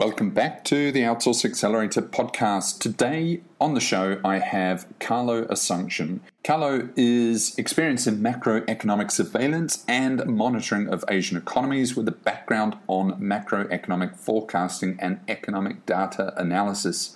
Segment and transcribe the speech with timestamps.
[0.00, 2.78] Welcome back to the Outsource Accelerator podcast.
[2.78, 6.20] Today on the show, I have Carlo Asuncion.
[6.42, 13.20] Carlo is experienced in macroeconomic surveillance and monitoring of Asian economies with a background on
[13.20, 17.14] macroeconomic forecasting and economic data analysis.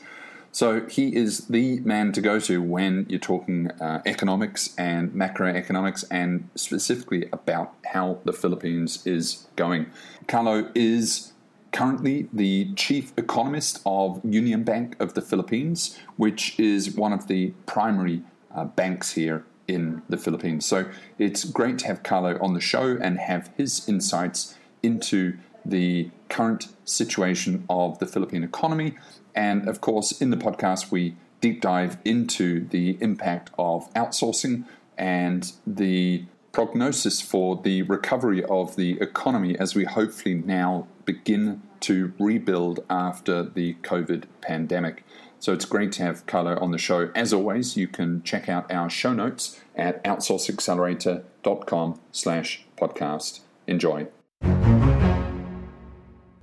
[0.53, 6.05] So he is the man to go to when you're talking uh, economics and macroeconomics
[6.11, 9.87] and specifically about how the Philippines is going.
[10.29, 11.33] Carlo is
[11.75, 17.53] currently the chief economist of Union Bank of the Philippines, which is one of the
[17.67, 18.23] primary
[18.55, 20.65] uh, banks here in the Philippines.
[20.65, 26.11] So it's great to have Carlo on the show and have his insights into the
[26.29, 28.95] current situation of the Philippine economy.
[29.35, 34.65] And of course, in the podcast, we deep dive into the impact of outsourcing
[34.97, 42.15] and the prognosis for the recovery of the economy as we hopefully now begin to
[42.19, 45.05] rebuild after the COVID pandemic.
[45.41, 47.11] So it's great to have Carlo on the show.
[47.15, 53.41] As always, you can check out our show notes at outsourceaccelerator.com slash podcast.
[53.67, 54.07] Enjoy.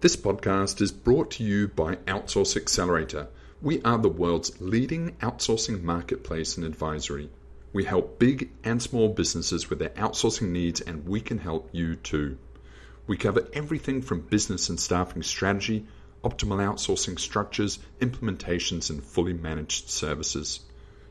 [0.02, 3.30] This podcast is brought to you by Outsource Accelerator.
[3.62, 7.30] We are the world's leading outsourcing marketplace and advisory.
[7.74, 11.96] We help big and small businesses with their outsourcing needs, and we can help you
[11.96, 12.38] too.
[13.08, 15.86] We cover everything from business and staffing strategy,
[16.24, 20.60] optimal outsourcing structures, implementations, and fully managed services.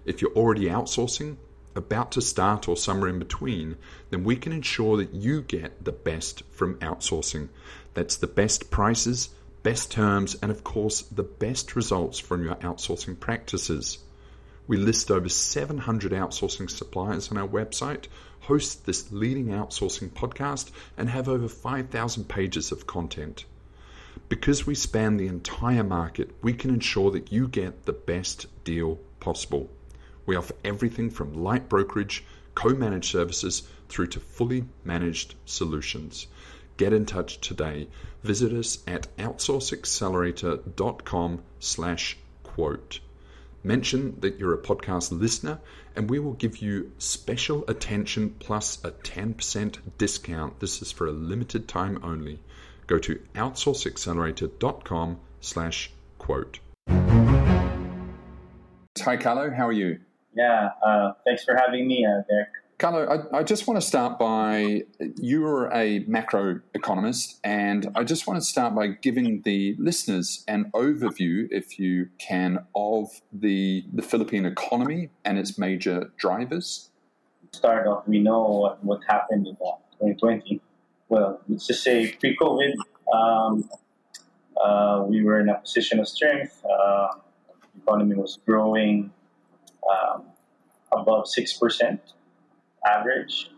[0.05, 1.36] If you're already outsourcing,
[1.75, 3.77] about to start, or somewhere in between,
[4.11, 7.48] then we can ensure that you get the best from outsourcing.
[7.94, 9.31] That's the best prices,
[9.62, 13.98] best terms, and of course, the best results from your outsourcing practices.
[14.70, 18.06] We list over 700 outsourcing suppliers on our website,
[18.42, 23.46] host this leading outsourcing podcast, and have over 5,000 pages of content.
[24.28, 29.00] Because we span the entire market, we can ensure that you get the best deal
[29.18, 29.68] possible.
[30.24, 36.28] We offer everything from light brokerage, co-managed services through to fully managed solutions.
[36.76, 37.88] Get in touch today.
[38.22, 43.00] Visit us at outsourceaccelerator.com slash quote.
[43.62, 45.60] Mention that you're a podcast listener,
[45.94, 50.60] and we will give you special attention plus a 10% discount.
[50.60, 52.41] This is for a limited time only.
[52.87, 56.60] Go to outsourceaccelerator.com slash quote.
[58.98, 59.50] Hi, Carlo.
[59.50, 60.00] How are you?
[60.34, 62.48] Yeah, uh, thanks for having me, uh, Derek.
[62.80, 64.84] Carlo, I, I, just want to start by
[65.16, 71.46] you're a macroeconomist, and I just want to start by giving the listeners an overview,
[71.50, 76.88] if you can, of the, the Philippine economy and its major drivers.
[77.52, 80.62] Start off, we know what, what happened in 2020.
[81.10, 82.72] Well, let's just say pre COVID,
[83.12, 83.68] um,
[84.58, 86.64] uh, we were in a position of strength.
[86.64, 87.08] Uh,
[87.74, 89.12] the economy was growing
[89.86, 90.22] um,
[90.92, 91.98] above 6%
[92.86, 93.50] average.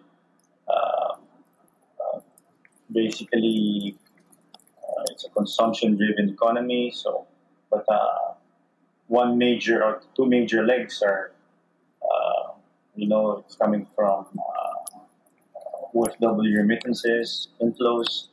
[0.68, 1.14] Uh,
[2.00, 2.20] uh,
[2.92, 3.96] basically,
[4.78, 6.92] uh, it's a consumption-driven economy.
[6.94, 7.26] So,
[7.70, 8.34] but uh,
[9.08, 11.32] one major or two major legs are,
[12.02, 12.52] uh,
[12.96, 14.26] you know, it's coming from
[15.94, 18.28] OFW remittances, inflows,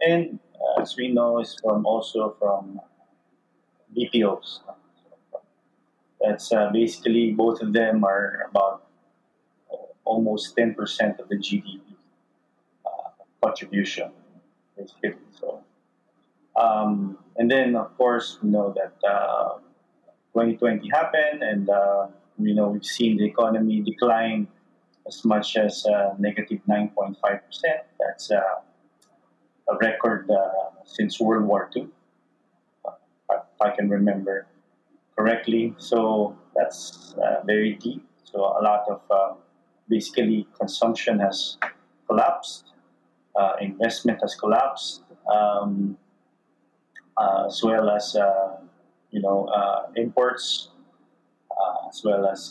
[0.00, 0.38] and
[0.80, 2.80] as we know, is from also from
[3.96, 4.60] BPOs.
[6.20, 8.84] That's uh, basically both of them are about
[10.04, 11.80] almost 10% of the GDP
[12.86, 13.10] uh,
[13.42, 14.10] contribution.
[15.38, 15.62] So,
[16.56, 19.58] um, and then of course we know that uh,
[20.32, 22.06] 2020 happened, and uh,
[22.38, 24.48] we know we've seen the economy decline
[25.06, 27.80] as much as uh, negative 9.5 percent.
[28.00, 28.40] That's uh,
[29.68, 31.88] a record uh, since World War II,
[32.86, 34.46] if I can remember
[35.16, 35.74] correctly.
[35.78, 37.14] So that's
[37.44, 38.06] very deep.
[38.24, 39.36] So a lot of
[39.92, 41.58] basically consumption has
[42.08, 42.64] collapsed,
[43.36, 45.96] uh, investment has collapsed, um,
[47.18, 48.56] uh, as well as uh,
[49.10, 50.70] you know uh, imports,
[51.50, 52.50] uh, as well as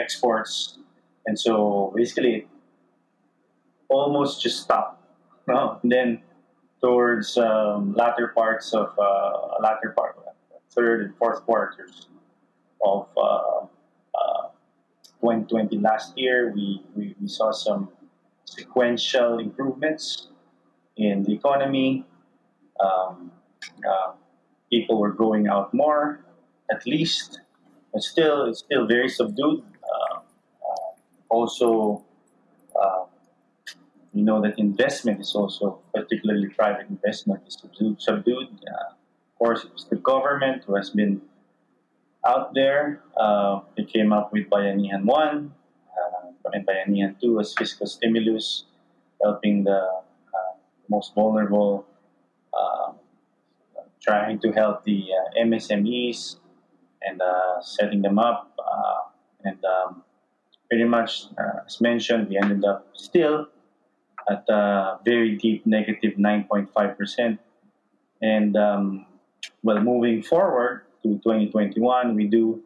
[0.00, 0.78] exports,
[1.26, 2.46] and so basically
[3.88, 4.98] almost just stopped.
[5.48, 5.80] No?
[5.82, 6.22] And then
[6.80, 8.94] towards um, latter parts of
[9.60, 10.14] latter part,
[10.70, 12.06] third and fourth quarters
[12.86, 13.08] of
[15.22, 17.88] 2020 last year, we, we, we saw some
[18.44, 20.28] sequential improvements
[20.96, 22.04] in the economy.
[22.80, 23.30] Um,
[23.88, 24.12] uh,
[24.70, 26.24] people were going out more,
[26.70, 27.40] at least,
[27.92, 29.62] but still, it's still very subdued.
[29.62, 30.90] Uh, uh,
[31.30, 32.04] also,
[32.78, 33.04] uh,
[34.12, 38.02] we know that investment is also, particularly private investment, is subdued.
[38.02, 38.48] subdued.
[38.66, 38.92] Uh,
[39.42, 41.20] course, it was the government who has been
[42.26, 43.02] out there.
[43.16, 45.52] Uh, they came up with Bayanihan 1
[45.92, 48.64] uh, and Bayanihan 2 as fiscal stimulus,
[49.22, 50.52] helping the uh,
[50.88, 51.86] most vulnerable,
[52.56, 52.96] um,
[54.00, 56.36] trying to help the uh, MSMEs
[57.02, 58.52] and uh, setting them up.
[58.58, 59.10] Uh,
[59.44, 60.02] and um,
[60.68, 61.24] pretty much,
[61.66, 63.48] as mentioned, we ended up still
[64.30, 67.38] at a very deep negative 9.5%.
[68.22, 69.06] And um,
[69.64, 72.62] well, moving forward to 2021, we do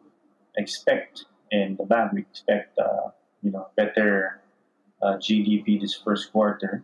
[0.57, 3.09] expect in the bank, we expect uh,
[3.41, 4.41] you know better
[5.01, 6.83] uh, GDP this first quarter.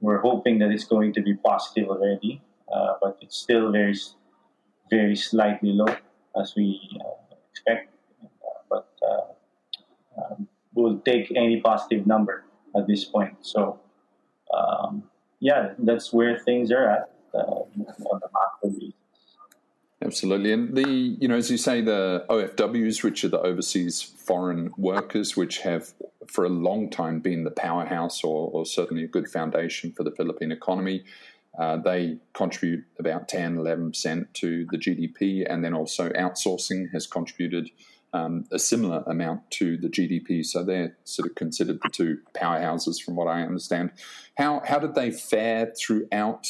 [0.00, 2.40] We're hoping that it's going to be positive already,
[2.72, 3.96] uh, but it's still very,
[4.90, 5.94] very slightly low
[6.40, 7.90] as we uh, expect.
[8.70, 12.44] but uh, um, we'll take any positive number
[12.76, 13.34] at this point.
[13.40, 13.80] So,
[14.56, 15.02] um,
[15.40, 18.92] yeah, that's where things are at uh, on the macro.
[20.04, 24.70] Absolutely, and the you know as you say the OFWs, which are the overseas foreign
[24.76, 25.92] workers, which have
[26.28, 30.12] for a long time been the powerhouse or, or certainly a good foundation for the
[30.12, 31.02] Philippine economy.
[31.58, 37.70] Uh, they contribute about 10, 11% to the GDP, and then also outsourcing has contributed
[38.12, 40.44] um, a similar amount to the GDP.
[40.44, 43.90] So they're sort of considered the two powerhouses, from what I understand.
[44.36, 46.46] How how did they fare throughout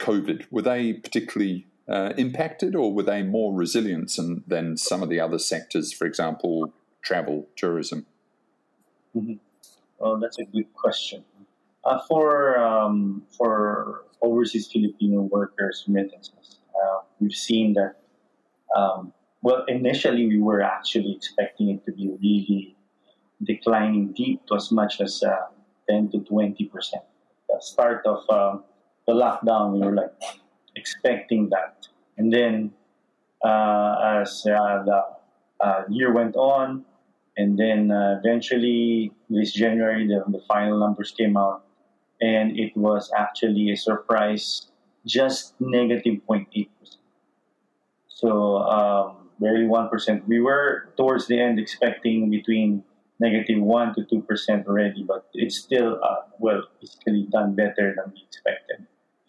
[0.00, 0.46] COVID?
[0.50, 4.16] Were they particularly uh, impacted, or were they more resilient
[4.46, 6.72] than, some of the other sectors, for example,
[7.02, 8.06] travel, tourism?
[9.16, 9.34] Mm-hmm.
[9.98, 11.24] Well, that's a good question.
[11.84, 17.96] Uh, for um, for overseas Filipino workers remittances, uh, we've seen that
[18.76, 19.12] um,
[19.42, 22.76] well, initially we were actually expecting it to be really
[23.42, 25.36] declining deep to as much as uh,
[25.88, 27.02] 10 to 20 percent.
[27.48, 28.64] The start of um,
[29.06, 30.12] the lockdown, we were like
[30.80, 32.72] expecting that, and then
[33.44, 35.00] uh, as uh, the
[35.60, 36.84] uh, year went on,
[37.36, 41.64] and then uh, eventually this January the, the final numbers came out,
[42.20, 44.46] and it was actually a surprise,
[45.06, 47.02] just negative 0.8 percent.
[48.08, 48.58] So.
[48.58, 50.28] Um, barely 1%.
[50.28, 52.84] We were towards the end expecting between
[53.18, 58.22] negative 1 to 2% already, but it's still, uh, well, basically done better than we
[58.22, 58.86] expected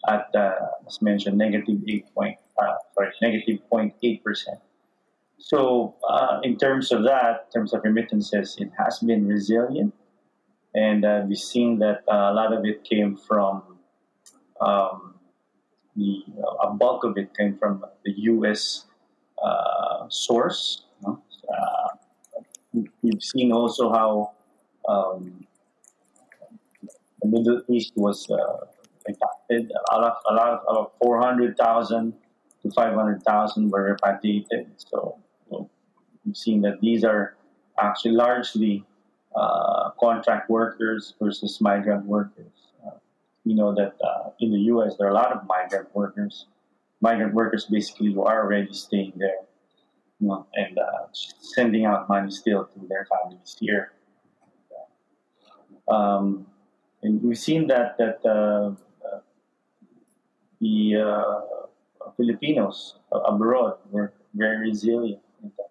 [0.08, 0.52] at, uh,
[0.86, 4.20] as mentioned, negative 8 point, uh, sorry, negative 0.8%.
[5.38, 9.94] So, uh, in terms of that, in terms of remittances, it has been resilient.
[10.74, 13.62] And uh, we've seen that uh, a lot of it came from
[14.60, 15.14] um,
[15.96, 16.22] the,
[16.62, 18.86] a bulk of it came from the U.S.
[19.42, 20.84] Uh, source.
[21.04, 21.88] Uh,
[22.72, 24.32] we've seen also how
[24.88, 25.44] um,
[27.20, 28.66] the Middle East was uh,
[29.52, 32.14] A lot, a lot, of, about 400,000
[32.62, 34.66] to 500,000 were repatriated.
[34.76, 35.18] So
[36.24, 37.36] we've seen that these are
[37.80, 38.84] actually largely
[39.34, 42.52] uh, contract workers versus migrant workers.
[42.86, 42.98] Uh,
[43.44, 44.94] we know that uh, in the U.S.
[44.98, 46.46] there are a lot of migrant workers
[47.02, 49.42] migrant workers basically who are already staying there
[50.20, 53.92] you know, and uh, sending out money still to their families here.
[55.88, 56.46] Um,
[57.02, 58.70] and we've seen that that uh,
[60.62, 61.40] the uh,
[62.16, 65.20] Filipinos abroad were very resilient.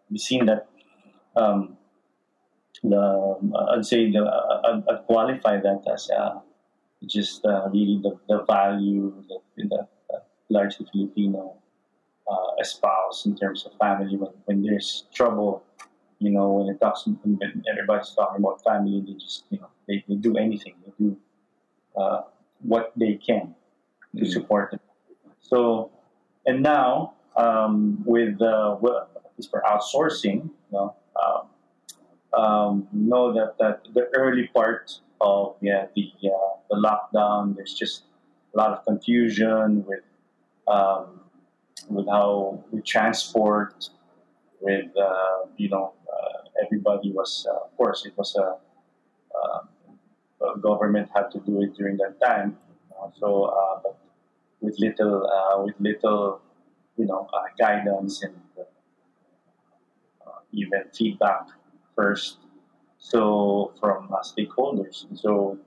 [0.09, 0.67] We've seen that
[1.35, 1.77] um,
[2.83, 3.03] the
[3.71, 4.21] I'd say the
[4.67, 6.39] I'd, I'd qualify that as uh,
[7.07, 11.55] just uh, really the, the value that, that largely Filipino
[12.29, 14.17] uh, espouse in terms of family.
[14.17, 15.63] When, when there's trouble,
[16.19, 17.39] you know, when it talks, when
[17.71, 20.75] everybody's talking about family, they just, you know, they, they do anything.
[20.85, 21.17] They do
[21.95, 22.21] uh,
[22.61, 23.55] what they can
[24.17, 24.31] to mm.
[24.31, 24.79] support them.
[25.51, 25.91] So,
[26.45, 29.09] and now um, with uh, well,
[29.49, 36.09] for outsourcing, you know, um, um, know that, that the early part of yeah the
[36.23, 38.03] uh, the lockdown, there's just
[38.53, 40.03] a lot of confusion with
[40.69, 41.19] um,
[41.89, 43.89] with how we transport,
[44.61, 48.55] with uh, you know uh, everybody was uh, of course it was a,
[49.37, 52.57] uh, government had to do it during that time,
[53.19, 53.97] so uh, but
[54.61, 56.41] with little uh, with little
[56.97, 57.27] you know
[57.59, 58.35] guidance and
[60.53, 61.47] even feedback
[61.95, 62.37] first.
[62.99, 65.57] So from stakeholders, so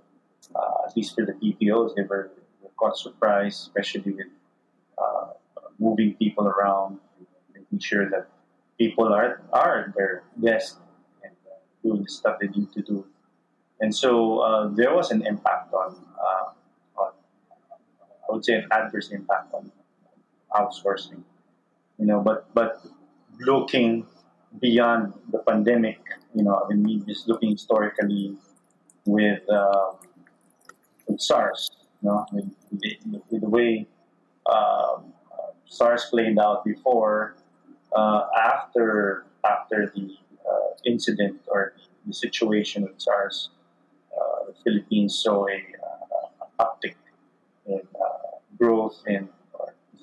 [0.86, 2.30] at least for the BPOs, they were,
[2.62, 4.26] were quite surprised, especially with
[4.98, 5.30] uh,
[5.78, 6.98] moving people around,
[7.54, 8.28] making sure that
[8.78, 10.80] people are are at their desk
[11.22, 13.04] and uh, doing the stuff they need to do.
[13.80, 15.96] And so uh, there was an impact uh, on,
[18.34, 19.70] Would say, an adverse impact on
[20.52, 21.22] outsourcing.
[21.98, 22.84] You know, but but
[23.40, 24.06] looking
[24.60, 26.00] beyond the pandemic,
[26.34, 28.36] you know, I mean, just looking historically
[29.04, 29.92] with, uh,
[31.06, 31.70] with SARS,
[32.02, 32.50] you know, with,
[33.30, 33.86] with the way
[34.50, 35.12] um,
[35.66, 37.36] SARS played out before,
[37.96, 40.16] uh, after after the
[40.48, 41.74] uh, incident or
[42.06, 43.50] the situation with SARS,
[44.12, 46.94] uh, the Philippines saw a uh, uptick
[47.66, 48.13] in uh,
[48.64, 49.28] growth and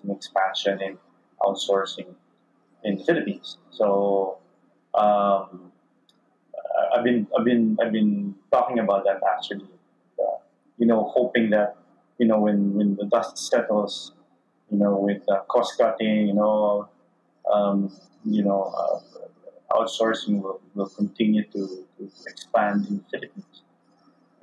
[0.04, 0.98] an expansion in
[1.46, 2.10] outsourcing
[2.84, 3.58] in the Philippines.
[3.72, 4.38] So
[4.94, 5.72] um,
[6.94, 9.70] I've been I've been I've been talking about that actually.
[10.20, 10.38] Uh,
[10.78, 11.78] you know, hoping that
[12.20, 14.14] you know when when the dust settles,
[14.72, 16.90] you know, with uh, cost cutting, you know,
[17.52, 17.92] um,
[18.26, 19.00] you know, uh,
[19.76, 23.56] outsourcing will, will continue to, to expand in the Philippines,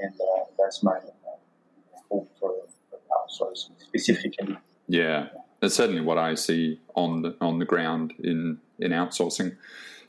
[0.00, 1.38] and uh, that's my uh,
[2.10, 2.54] hope for,
[3.28, 4.56] outsourcing specifically.
[4.88, 5.28] Yeah,
[5.60, 9.56] that's certainly what I see on the on the ground in in outsourcing.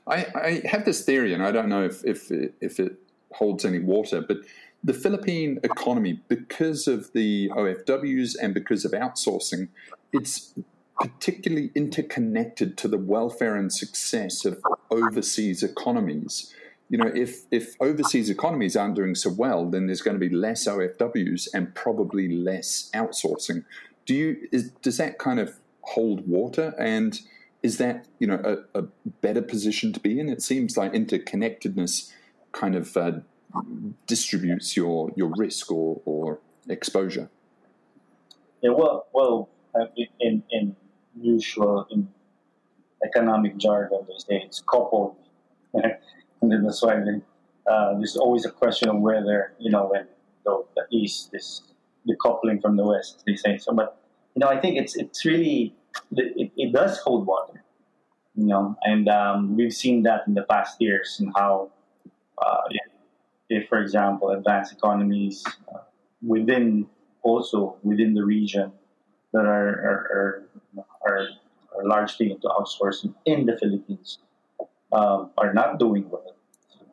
[0.08, 2.98] I, I have this theory, and I don't know if if if it
[3.32, 4.38] holds any water, but
[4.84, 9.68] the Philippine economy, because of the OFWs and because of outsourcing,
[10.14, 10.54] it's
[11.00, 16.54] particularly interconnected to the welfare and success of overseas economies.
[16.90, 20.34] You know, if if overseas economies aren't doing so well, then there's going to be
[20.34, 23.64] less OFWs and probably less outsourcing.
[24.06, 27.20] Do you is, does that kind of hold water and
[27.62, 28.42] is that you know
[28.74, 28.84] a, a,
[29.22, 30.30] better position to be in?
[30.30, 32.12] It seems like interconnectedness
[32.52, 33.12] kind of uh,
[34.08, 37.30] distributes your your risk or, or exposure.
[38.62, 39.86] Yeah, well, well, uh,
[40.20, 40.76] in in
[41.20, 42.08] usual in
[43.06, 45.16] economic jargon, they say it's coupled,
[46.42, 46.96] and then that's why
[47.70, 50.08] uh, there's always a question of whether you know when
[50.46, 51.62] the, the east is
[52.08, 53.24] decoupling from the west.
[53.26, 54.02] They say so, but
[54.36, 55.76] you know, I think it's it's really
[56.16, 57.64] it, it does hold water,
[58.36, 61.72] you know, and um, we've seen that in the past years and how,
[62.42, 62.62] uh,
[63.50, 65.44] if, for example, advanced economies
[65.74, 65.80] uh,
[66.26, 66.88] within
[67.22, 68.72] also within the region
[69.34, 70.48] that are are,
[71.06, 71.28] are,
[71.76, 74.20] are largely into outsourcing in the Philippines
[74.92, 76.36] um, are not doing well.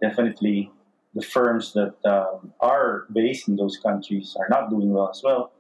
[0.00, 0.70] Definitely,
[1.14, 5.52] the firms that um, are based in those countries are not doing well as well.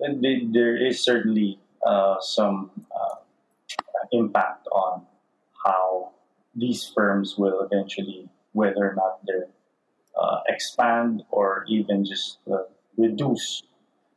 [0.00, 3.16] And they, there is certainly uh, some uh,
[4.12, 5.06] impact on
[5.64, 6.12] how
[6.54, 9.46] these firms will eventually, whether or not they
[10.20, 12.58] uh, expand or even just uh,
[12.96, 13.62] reduce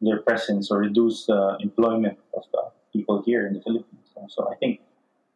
[0.01, 4.11] their presence or reduce the employment of the people here in the Philippines.
[4.29, 4.81] So I think,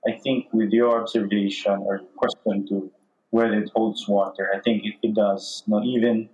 [0.07, 2.91] I think with your observation or question to
[3.31, 5.63] whether it holds water, I think it, it does.
[5.67, 6.29] You even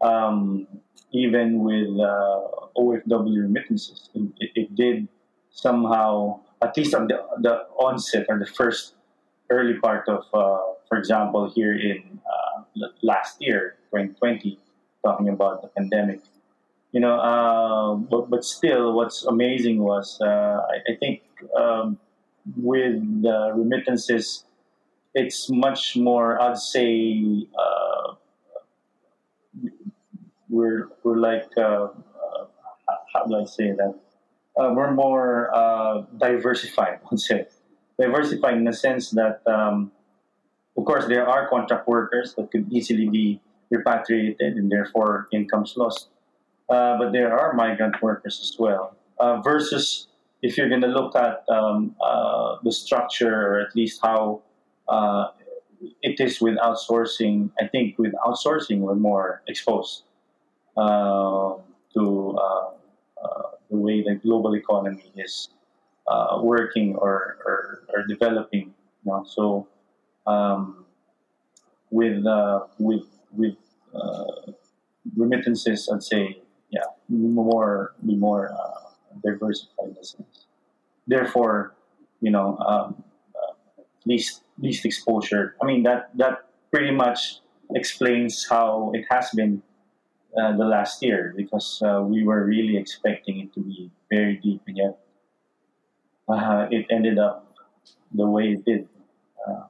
[0.00, 0.66] um,
[1.12, 2.40] even with uh,
[2.76, 5.08] OFW remittances, it, it did
[5.50, 8.94] somehow, at least on the, the onset or the first
[9.50, 14.58] early part of, uh, for example, here in uh, last year, 2020,
[15.04, 16.20] talking about the pandemic.
[16.92, 21.22] You know, uh, but, but still, what's amazing was uh, I, I, think
[21.54, 21.98] um,
[22.56, 24.44] with the remittances,
[25.14, 28.14] it's much more, I'd say, uh,
[30.48, 31.88] we're, we're like, uh,
[33.12, 33.94] how do I say that?
[34.56, 37.46] uh, we're more uh, diversified, I would say.
[37.98, 39.92] Diversified in the sense that, um,
[40.76, 46.08] of course, there are contract workers that could easily be repatriated and therefore incomes lost.
[46.68, 48.96] Uh, but there are migrant workers as well.
[49.18, 50.08] Uh, versus
[50.46, 54.42] if you're going to look at um, uh, the structure or at least how
[54.88, 55.28] uh,
[56.02, 60.04] it is with outsourcing, I think with outsourcing, we're more exposed
[60.76, 61.64] to
[63.70, 65.48] the way the global economy is
[66.06, 68.74] uh, working or, or, or, developing.
[69.04, 69.24] You know?
[69.28, 69.66] So
[70.26, 70.84] um,
[71.90, 73.56] with uh, with with
[73.94, 74.52] uh,
[75.16, 78.85] remittances, I'd say yeah, more be more uh,
[79.24, 80.46] diversified sense.
[81.06, 81.74] Therefore,
[82.20, 83.02] you know, um,
[83.34, 85.56] uh, least least exposure.
[85.62, 87.40] I mean that that pretty much
[87.74, 89.62] explains how it has been
[90.36, 94.60] uh, the last year because uh, we were really expecting it to be very deep,
[94.66, 94.98] and yet
[96.28, 97.54] uh, it ended up
[98.12, 98.88] the way it did.
[99.46, 99.64] Uh.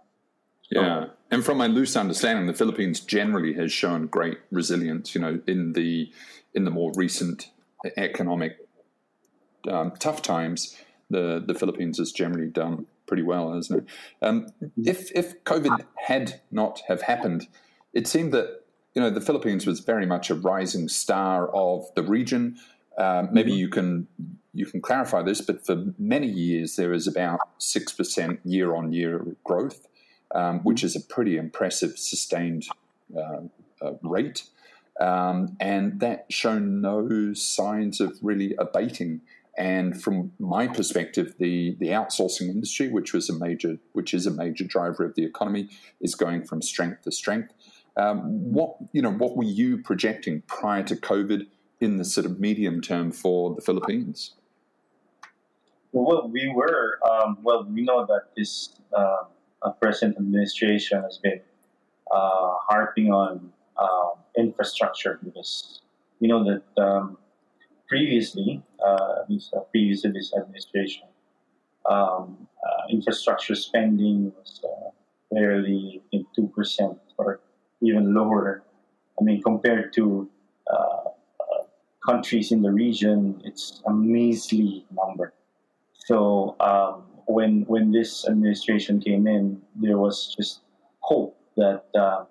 [0.70, 5.14] Yeah, and from my loose understanding, the Philippines generally has shown great resilience.
[5.14, 6.10] You know, in the
[6.54, 7.50] in the more recent
[7.96, 8.65] economic
[9.68, 10.76] um, tough times,
[11.10, 13.88] the the Philippines has generally done pretty well, hasn't it?
[14.22, 14.46] Um,
[14.76, 17.48] if if COVID had not have happened,
[17.92, 22.02] it seemed that you know, the Philippines was very much a rising star of the
[22.02, 22.56] region.
[22.96, 23.58] Uh, maybe mm-hmm.
[23.58, 24.08] you can
[24.54, 28.94] you can clarify this, but for many years there is about six percent year on
[28.94, 29.86] year growth,
[30.34, 32.66] um, which is a pretty impressive sustained
[33.14, 33.42] uh,
[33.82, 34.44] uh, rate,
[34.98, 39.20] um, and that shown no signs of really abating.
[39.58, 44.30] And from my perspective, the, the outsourcing industry, which was a major, which is a
[44.30, 45.70] major driver of the economy,
[46.00, 47.52] is going from strength to strength.
[47.96, 51.46] Um, what you know, what were you projecting prior to COVID
[51.80, 54.34] in the sort of medium term for the Philippines?
[55.92, 57.64] Well, we were um, well.
[57.64, 59.24] We know that this uh,
[59.80, 61.40] present administration has been
[62.10, 65.80] uh, harping on uh, infrastructure because
[66.20, 67.16] we know that um,
[67.88, 71.04] previously, uh, least uh, previous to this administration,
[71.88, 74.90] um, uh, infrastructure spending was uh,
[75.30, 77.40] barely in two percent or
[77.80, 78.62] even lower.
[79.20, 80.28] I mean, compared to
[80.70, 81.62] uh, uh,
[82.04, 85.32] countries in the region, it's a measly number.
[85.94, 90.60] So um, when when this administration came in, there was just
[91.00, 92.24] hope that uh,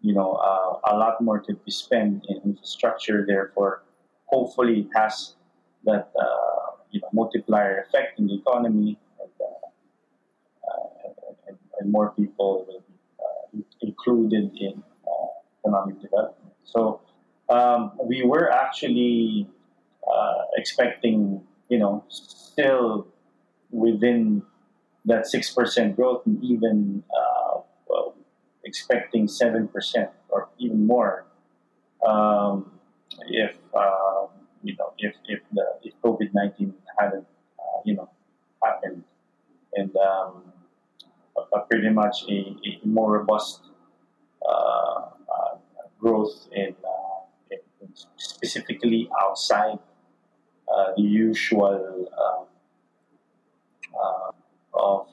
[0.00, 0.38] you know
[0.84, 3.24] a lot more could be spent in infrastructure.
[3.26, 3.82] Therefore,
[4.30, 5.34] hopefully, it has
[5.84, 9.68] that uh, you know multiplier effect in the economy, and, uh,
[11.48, 12.82] and, and more people will
[13.52, 14.82] be included in
[15.64, 16.54] economic development.
[16.64, 17.00] So
[17.48, 19.48] um, we were actually
[20.06, 23.06] uh, expecting, you know, still
[23.70, 24.42] within
[25.04, 28.14] that six percent growth, and even uh, well,
[28.64, 31.26] expecting seven percent or even more.
[32.06, 32.72] Um,
[33.28, 34.26] if uh,
[34.62, 37.26] you know, if if the if COVID nineteen hadn't,
[37.58, 38.08] uh, you know,
[38.62, 39.04] happened,
[39.74, 40.42] and um,
[41.70, 43.60] pretty much a, a more robust
[44.48, 45.02] uh,
[46.00, 49.78] growth in, uh, in specifically outside
[50.72, 52.46] uh, the usual um,
[53.94, 54.30] uh,
[54.74, 55.06] of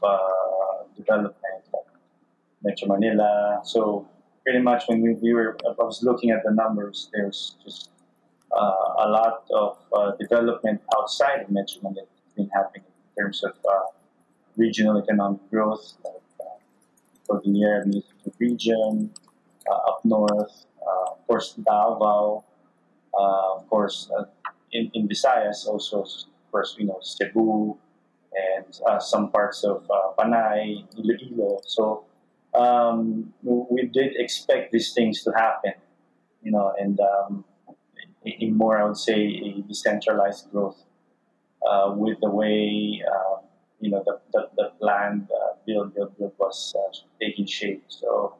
[0.95, 1.63] development,
[2.63, 3.61] Metro Manila.
[3.63, 4.07] So
[4.47, 7.89] pretty much when we, we, were, I was looking at the numbers, there's just
[8.57, 12.07] uh, a lot of uh, development outside of Metro Manila
[12.37, 13.79] been happening in terms of uh,
[14.55, 16.55] regional economic growth, like uh,
[17.27, 17.83] Cordillera
[18.39, 19.11] region,
[19.69, 22.45] up north, uh, of course, Davao,
[23.19, 24.23] uh, of course, uh,
[24.71, 27.75] in, in Visayas also, of course, you know, Cebu,
[28.31, 31.59] and uh, some parts of uh, Panay, Iloilo.
[31.65, 32.06] So
[32.57, 35.73] um, we did expect these things to happen,
[36.41, 37.45] you know, and um,
[38.23, 40.83] in more, I would say, a decentralized growth
[41.69, 43.41] uh, with the way, uh,
[43.79, 45.25] you know, the, the, the uh,
[45.65, 47.83] build, build, build was uh, taking shape.
[47.87, 48.35] So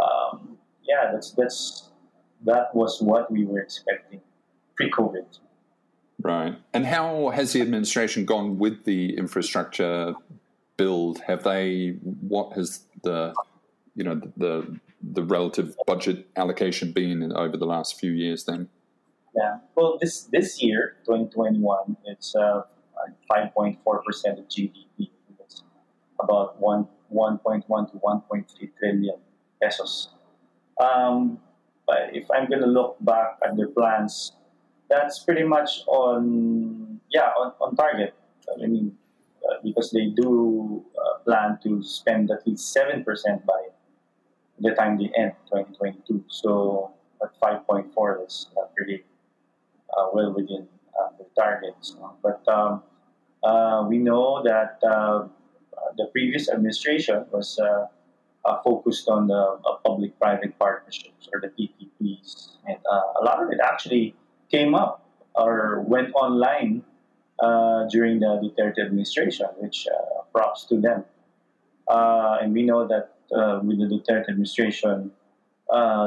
[0.00, 1.90] um, yeah, that's that's
[2.44, 4.20] that was what we were expecting
[4.76, 5.24] pre-COVID.
[6.20, 6.56] Right.
[6.72, 10.14] And how has the administration gone with the infrastructure
[10.76, 11.20] build?
[11.26, 11.98] Have they?
[12.02, 13.34] What has the
[13.94, 18.44] you know the the relative budget allocation been over the last few years?
[18.44, 18.68] Then.
[19.36, 19.58] Yeah.
[19.74, 22.62] Well, this this year, 2021, it's uh,
[23.30, 25.10] 5.4 percent of GDP.
[25.40, 25.62] It's
[26.20, 28.44] about one 1.1 to 1.3
[28.78, 29.16] trillion
[29.62, 30.08] pesos
[30.82, 31.38] um,
[31.86, 34.32] but if I'm going to look back at their plans,
[34.88, 38.14] that's pretty much on yeah on, on target.
[38.52, 38.96] I mean,
[39.50, 43.62] uh, because they do uh, plan to spend at least seven percent by
[44.60, 46.24] the time they end 2022.
[46.28, 49.04] So at 5.4, that's uh, pretty
[49.96, 50.66] uh, well within
[50.98, 51.96] uh, the targets.
[52.22, 52.82] But um,
[53.88, 57.60] we know that the previous administration was
[58.62, 62.78] focused on the public-private partnerships or the PPPs, and
[63.20, 64.14] a lot of it actually
[64.50, 65.04] came up
[65.34, 66.82] or went online
[67.40, 71.04] uh, during the Duterte administration, which uh, props to them.
[71.88, 73.10] Uh, and we know that
[73.64, 75.10] with the Duterte administration,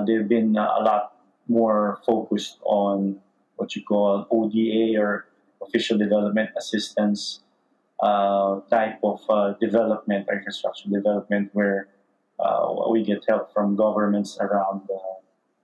[0.08, 1.14] they've been a lot
[1.48, 3.20] more focused on
[3.56, 5.28] what you call ODA or
[5.62, 7.42] official development assistance
[8.70, 9.20] type of
[9.60, 11.88] development infrastructure development, where
[12.40, 15.00] uh, we get help from governments around the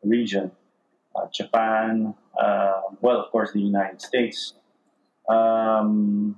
[0.04, 0.52] region.
[1.16, 4.54] Uh, Japan, uh, well, of course, the United States,
[5.30, 6.36] um,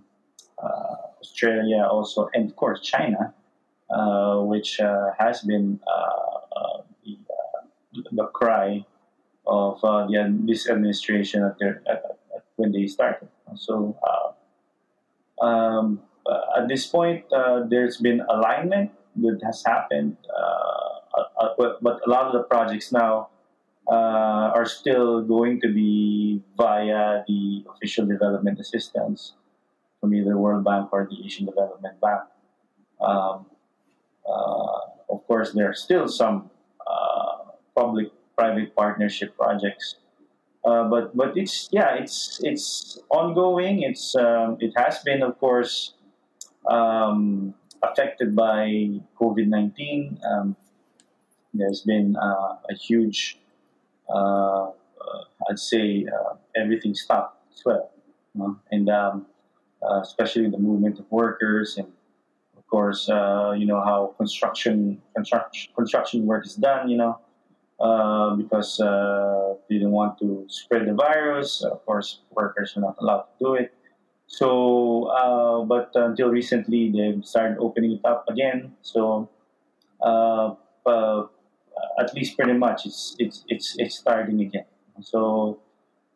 [1.22, 3.34] Australia also, and of course, China,
[4.46, 4.80] which
[5.18, 5.80] has been
[7.96, 8.86] the, the cry
[9.48, 12.04] of uh, the, this administration at their, at,
[12.36, 13.28] at, when they started.
[13.56, 17.26] So uh, um, uh, at this point,
[17.70, 20.18] there's been alignment that has happened.
[20.30, 23.30] Uh, uh, but, but a lot of the projects now
[23.88, 29.34] uh, are still going to be via the official development assistance
[30.00, 32.22] from either World Bank or the Asian Development Bank.
[33.02, 33.46] Um,
[34.28, 36.50] uh, of course, there are still some
[36.86, 39.98] uh, public-private partnership projects,
[40.66, 43.84] uh, but but it's yeah, it's it's ongoing.
[43.84, 45.94] It's um, it has been, of course,
[46.68, 50.18] um, affected by COVID nineteen.
[50.26, 50.56] Um,
[51.54, 53.38] there's been uh, a huge
[54.10, 54.72] uh, uh,
[55.50, 57.92] I'd say uh, everything stopped as well.
[58.72, 59.26] and um,
[60.02, 61.88] especially the movement of workers and
[62.58, 66.90] of course, you know how construction, construction construction work is done.
[66.90, 67.20] You know,
[67.80, 71.62] uh, because uh, they didn't want to spread the virus.
[71.62, 73.74] Of course, workers are not allowed to do it.
[74.28, 78.74] So, uh, but until recently, they've started opening it up again.
[78.82, 79.30] So,
[80.02, 80.56] uh,
[82.00, 84.66] at least pretty much it's it's it's it's starting again.
[85.02, 85.60] So,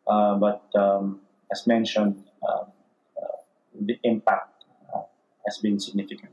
[0.06, 1.20] uh, but um,
[1.52, 3.26] as mentioned, uh, uh
[3.80, 4.64] the impact
[4.94, 5.02] uh,
[5.46, 6.32] has been significant.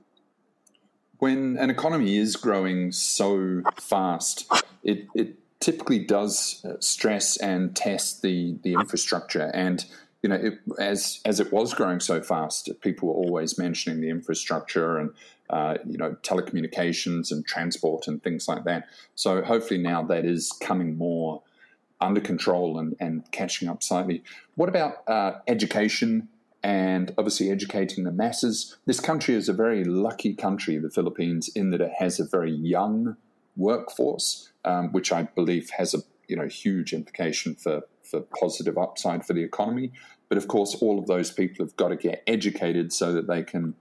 [1.19, 4.51] When an economy is growing so fast,
[4.83, 9.83] it, it typically does stress and test the, the infrastructure and
[10.23, 14.09] you know, it, as as it was growing so fast, people were always mentioning the
[14.09, 15.11] infrastructure and
[15.49, 18.87] uh, you know telecommunications and transport and things like that.
[19.15, 21.43] So hopefully now that is coming more
[21.99, 24.23] under control and, and catching up slightly.
[24.55, 26.27] What about uh, education
[26.63, 28.77] and obviously educating the masses?
[28.85, 32.51] This country is a very lucky country, the Philippines, in that it has a very
[32.51, 33.17] young
[33.55, 39.25] workforce, um, which I believe has a you know huge implication for for positive upside
[39.25, 39.91] for the economy.
[40.29, 43.43] But of course, all of those people have got to get educated so that they
[43.43, 43.75] can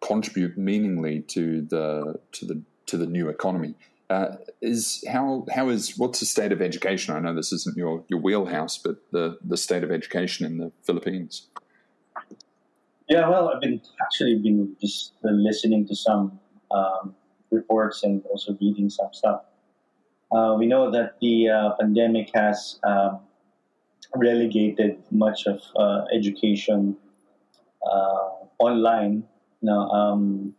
[0.00, 3.74] contribute meaningfully to the to the to the new economy.
[4.10, 7.14] Uh, is how how is what's the state of education?
[7.14, 10.72] I know this isn't your, your wheelhouse, but the, the state of education in the
[10.82, 11.48] Philippines.
[13.08, 17.14] Yeah, well, I've been actually been just listening to some um,
[17.50, 19.42] reports and also reading some stuff.
[20.30, 23.20] Uh, we know that the uh, pandemic has um,
[24.14, 26.96] relegated much of uh, education
[27.90, 29.24] uh, online.
[29.62, 30.54] Now, um,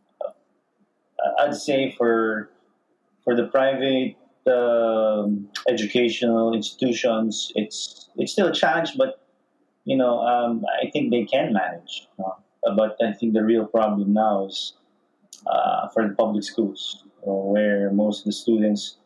[1.39, 2.49] I'd say for
[3.23, 4.15] for the private
[4.47, 5.27] uh,
[5.67, 9.21] educational institutions, it's it's still a challenge, but
[9.85, 12.07] you know, um, I think they can manage.
[12.75, 14.73] but I think the real problem now is
[15.47, 18.97] uh, for the public schools, where most of the students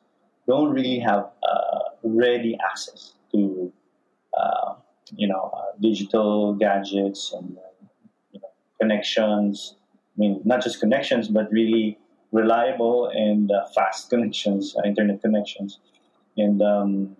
[0.47, 3.71] don't really have uh, ready access to
[4.37, 4.73] uh,
[5.15, 7.87] you know uh, digital gadgets and uh,
[8.31, 9.75] you know, connections.
[10.15, 11.97] I mean, not just connections, but really
[12.31, 15.79] reliable and uh, fast connections, internet connections.
[16.37, 17.15] And um,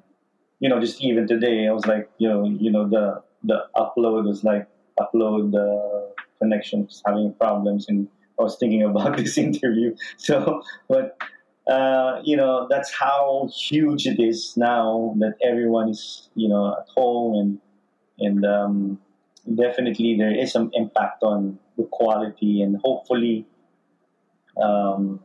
[0.60, 4.26] you know, just even today, I was like, you know, you know, the the upload
[4.26, 4.68] was like
[5.00, 8.08] upload the connections having problems and
[8.40, 9.96] I was thinking about this interview.
[10.18, 11.18] So, but
[11.68, 16.88] uh, you know, that's how huge it is now that everyone is, you know, at
[16.96, 17.60] home and
[18.20, 19.00] and um,
[19.52, 23.46] definitely there is some impact on the quality and hopefully,
[24.62, 25.20] um,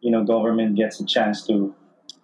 [0.00, 1.74] you know, government gets a chance to,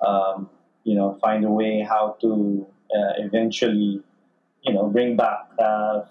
[0.07, 0.49] um,
[0.85, 4.03] you know, find a way how to uh, eventually,
[4.63, 5.49] you know, bring back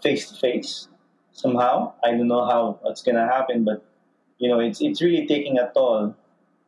[0.01, 0.87] face to face
[1.31, 1.93] somehow.
[2.03, 3.83] I don't know how it's gonna happen, but
[4.37, 6.15] you know, it's it's really taking a toll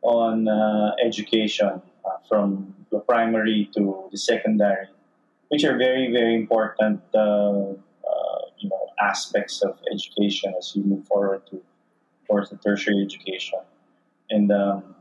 [0.02, 4.88] on uh, education uh, from the primary to the secondary,
[5.49, 7.73] which are very, very important uh,
[9.01, 11.62] aspects of education as you move forward to,
[12.27, 13.59] towards the tertiary education.
[14.29, 14.95] And um,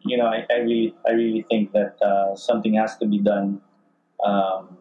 [0.00, 3.60] you know, I, I, really, I really think that uh, something has to be done
[4.24, 4.78] um,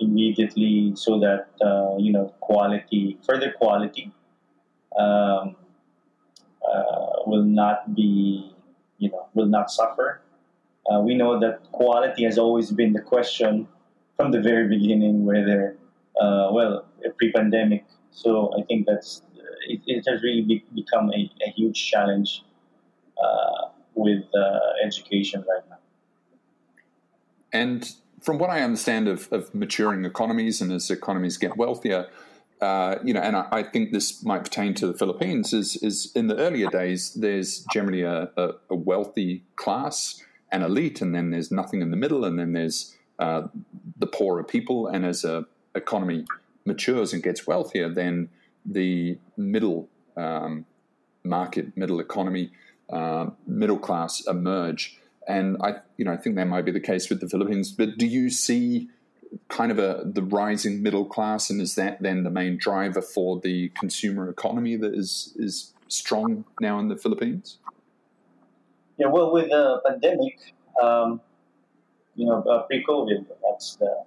[0.00, 1.46] immediately so that
[1.98, 4.12] you know quality, further quality.
[4.98, 5.56] Um,
[6.64, 8.50] uh, will not be,
[8.98, 10.22] you know, will not suffer.
[10.90, 13.68] Uh, we know that quality has always been the question
[14.16, 15.76] from the very beginning, whether,
[16.20, 16.86] uh, well,
[17.18, 17.84] pre-pandemic.
[18.10, 19.22] So I think that's
[19.66, 22.44] it, it has really be, become a, a, huge challenge
[23.22, 25.78] uh, with uh, education right now.
[27.52, 32.08] And from what I understand of, of maturing economies, and as economies get wealthier,
[32.60, 36.12] uh, you know, and I, I, think this might pertain to the Philippines, is, is
[36.14, 41.30] in the earlier days, there's generally a, a, a, wealthy class and elite, and then
[41.30, 43.48] there's nothing in the middle, and then there's uh,
[43.98, 44.86] the poorer people.
[44.86, 46.24] And as a economy
[46.64, 48.28] matures and gets wealthier, then
[48.64, 50.64] the middle um,
[51.24, 52.50] market, middle economy,
[52.90, 54.98] uh, middle class emerge.
[55.26, 57.72] and I, you know, I think that might be the case with the Philippines.
[57.72, 58.88] But do you see
[59.48, 63.40] kind of a the rising middle class, and is that then the main driver for
[63.40, 67.58] the consumer economy that is is strong now in the Philippines?
[68.96, 70.38] Yeah, well, with the pandemic,
[70.80, 71.20] um,
[72.14, 74.04] you know, uh, pre-COVID, that's the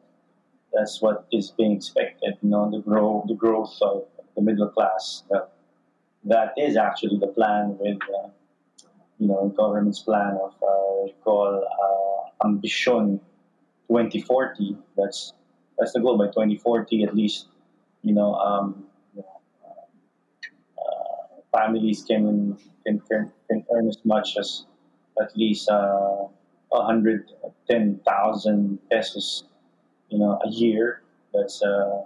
[0.73, 2.35] that's what is being expected.
[2.41, 5.23] You know, the grow the growth of the middle class.
[5.33, 5.45] Uh,
[6.25, 8.27] that is actually the plan with uh,
[9.19, 13.19] you know government's plan of uh, call uh, ambition
[13.87, 14.77] 2040.
[14.95, 15.33] That's
[15.77, 17.47] that's the goal by 2040 at least.
[18.03, 19.41] You know, um, you know
[20.77, 23.31] uh, families can, can can
[23.73, 24.65] earn as much as
[25.21, 26.27] at least uh,
[26.69, 29.43] 110,000 pesos,
[30.09, 31.01] you know, a year.
[31.33, 32.03] That's uh,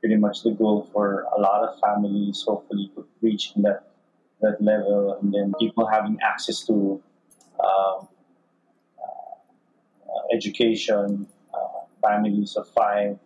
[0.00, 2.44] pretty much the goal for a lot of families.
[2.46, 3.84] Hopefully, reaching that
[4.40, 7.00] that level, and then people having access to
[7.62, 8.08] um,
[8.98, 13.18] uh, education, uh, families of five,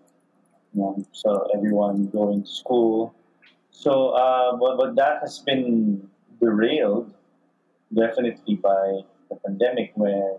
[0.74, 3.14] you know, so everyone going to school.
[3.70, 6.08] So, uh, but, but that has been
[6.40, 7.12] derailed
[7.94, 10.36] definitely by the pandemic, where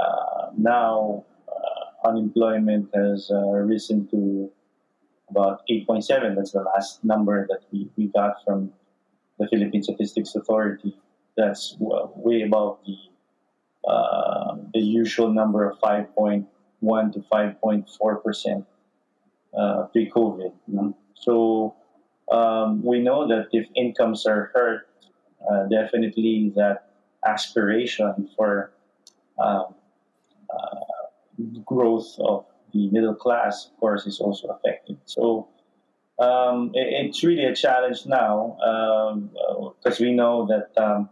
[0.00, 1.31] uh, now uh,
[2.04, 4.50] unemployment has uh, risen to
[5.30, 6.36] about 8.7.
[6.36, 8.72] That's the last number that we, we got from
[9.38, 10.96] the Philippine Statistics Authority.
[11.36, 12.96] That's way above the
[13.88, 16.46] uh, the usual number of 5.1
[17.12, 18.64] to 5.4 percent
[19.58, 20.52] uh, pre-COVID.
[21.14, 21.74] So
[22.30, 24.88] um, we know that if incomes are hurt,
[25.50, 26.90] uh, definitely that
[27.26, 28.72] aspiration for
[29.38, 29.74] um,
[30.50, 30.76] uh,
[31.64, 34.98] growth of the middle class, of course, is also affected.
[35.04, 35.48] So
[36.18, 38.56] um, it, it's really a challenge now
[39.74, 41.08] because um, we know that, um,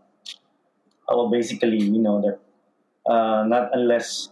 [1.08, 2.38] well, basically, we know that
[3.10, 4.30] uh, not unless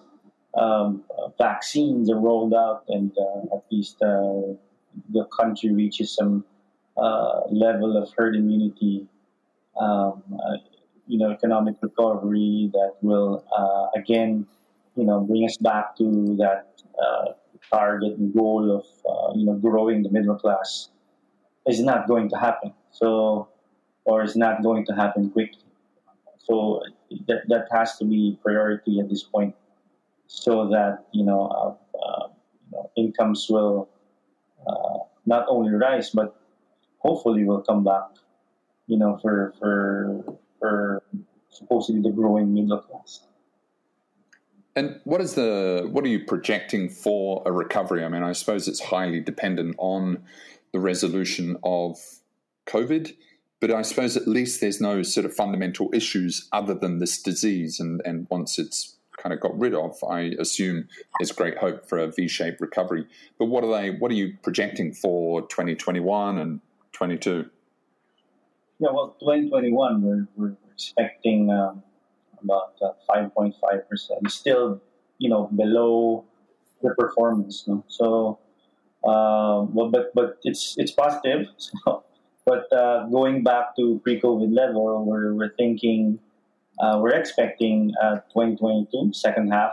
[0.58, 1.04] um,
[1.38, 4.54] vaccines are rolled out and uh, at least uh,
[5.10, 6.44] the country reaches some
[6.96, 9.06] uh, level of herd immunity,
[9.80, 10.56] um, uh,
[11.06, 14.46] you know, economic recovery that will uh, again,
[14.98, 16.66] you know, bring us back to that
[17.70, 18.84] target and goal of
[19.36, 20.90] you know growing the middle class
[21.68, 22.72] is not going to happen.
[22.90, 23.48] So,
[24.04, 25.62] or is not going to happen quickly.
[26.38, 26.80] So
[27.28, 29.54] that that has to be priority at this point,
[30.26, 32.28] so that you know, uh, uh,
[32.64, 33.88] you know incomes will
[34.66, 36.40] uh, not only rise but
[36.98, 38.16] hopefully will come back.
[38.86, 40.24] You know, for for
[40.58, 41.02] for
[41.50, 43.27] supposedly the growing middle class.
[44.78, 48.04] And what is the what are you projecting for a recovery?
[48.04, 50.22] I mean, I suppose it's highly dependent on
[50.72, 51.98] the resolution of
[52.66, 53.12] COVID,
[53.58, 57.80] but I suppose at least there's no sort of fundamental issues other than this disease.
[57.80, 60.86] And, and once it's kind of got rid of, I assume
[61.18, 63.04] there's great hope for a V-shaped recovery.
[63.36, 63.90] But what are they?
[63.90, 66.60] What are you projecting for 2021 and
[66.92, 67.50] 22?
[68.78, 71.82] Yeah, well, 2021 we're, we're expecting um,
[72.42, 74.80] about 5.5 uh, percent, still
[75.18, 76.24] you know below
[76.82, 77.64] the performance.
[77.66, 77.84] No?
[77.88, 78.38] So,
[79.04, 81.46] uh, but but it's it's positive.
[81.84, 82.04] So
[82.48, 86.18] but uh, going back to pre-COVID level, we're, we're thinking,
[86.80, 89.72] uh, we're expecting uh, 2022 second half.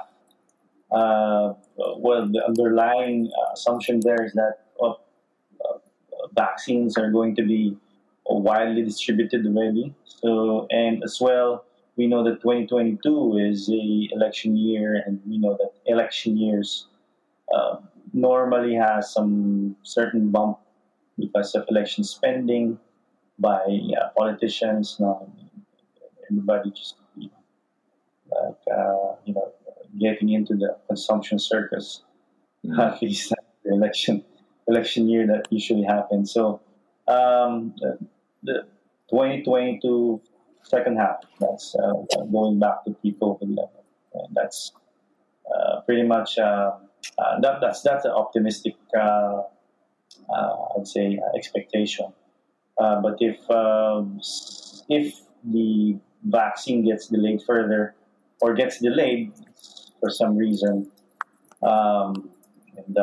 [0.91, 4.65] Uh, well, the underlying assumption there is that
[6.35, 7.77] vaccines are going to be
[8.25, 9.93] widely distributed already.
[10.03, 11.64] So, and as well,
[11.97, 16.87] we know that 2022 is a election year, and we know that election years
[18.15, 20.57] normally has some certain bump
[21.19, 22.79] because of election spending
[23.37, 23.61] by
[23.99, 24.97] uh, politicians.
[24.99, 25.29] No,
[26.29, 29.51] everybody just you know, like uh, you know
[29.99, 32.01] getting into the consumption circus.
[32.65, 32.79] Mm-hmm.
[32.79, 34.23] At least the election
[34.67, 36.31] election year that usually happens.
[36.31, 36.61] So
[37.07, 37.99] um, the,
[38.43, 38.65] the
[39.09, 40.21] 2022
[40.65, 43.83] second half that's uh, going back to pre-COVID level.
[44.13, 44.71] And that's
[45.53, 46.71] uh, pretty much uh,
[47.19, 49.41] uh, that, that's that's an optimistic uh,
[50.29, 52.11] uh, I'd say, expectation.
[52.77, 54.19] But if um,
[54.89, 57.95] if the vaccine gets delayed further
[58.41, 59.31] or gets delayed
[59.99, 60.91] for some reason,
[61.63, 62.29] um,
[62.75, 62.97] and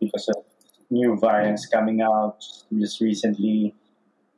[0.00, 0.44] because of
[0.90, 2.38] new variants coming out
[2.78, 3.74] just recently,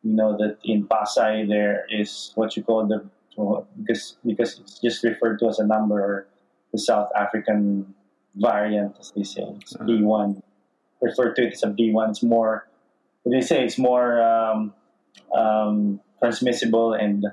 [0.05, 3.05] you know that in Pasay there is what you call the
[3.81, 6.27] because because it's just referred to as a number or
[6.73, 7.95] the South African
[8.37, 10.43] variant, as they say, it's B1
[11.05, 12.11] refer to it as a B1.
[12.11, 12.67] It's more,
[13.29, 13.65] do say?
[13.65, 14.75] It's more um,
[15.37, 17.27] um, transmissible and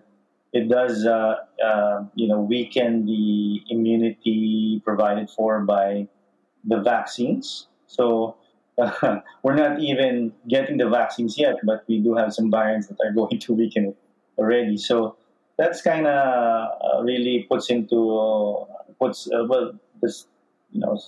[0.53, 6.07] it does, uh, uh, you know, weaken the immunity provided for by
[6.65, 7.67] the vaccines.
[7.87, 8.35] So
[8.77, 12.97] uh, we're not even getting the vaccines yet, but we do have some variants that
[13.05, 13.97] are going to weaken it
[14.37, 14.77] already.
[14.77, 15.15] So
[15.57, 18.65] that's kind of uh, really puts into
[18.99, 20.27] puts well this
[20.71, 20.99] you know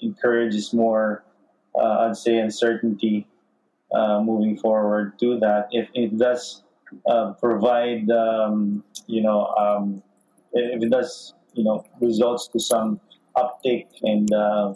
[0.00, 1.24] encourages more
[1.80, 3.26] I'd say uncertainty
[3.92, 6.62] moving forward to that if it does
[7.06, 10.02] uh, provide, um, you know, um,
[10.52, 13.00] if it does, you know, results to some
[13.36, 14.74] uptick and uh,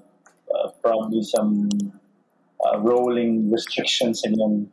[0.54, 1.68] uh, probably some
[2.64, 4.70] uh, rolling restrictions in,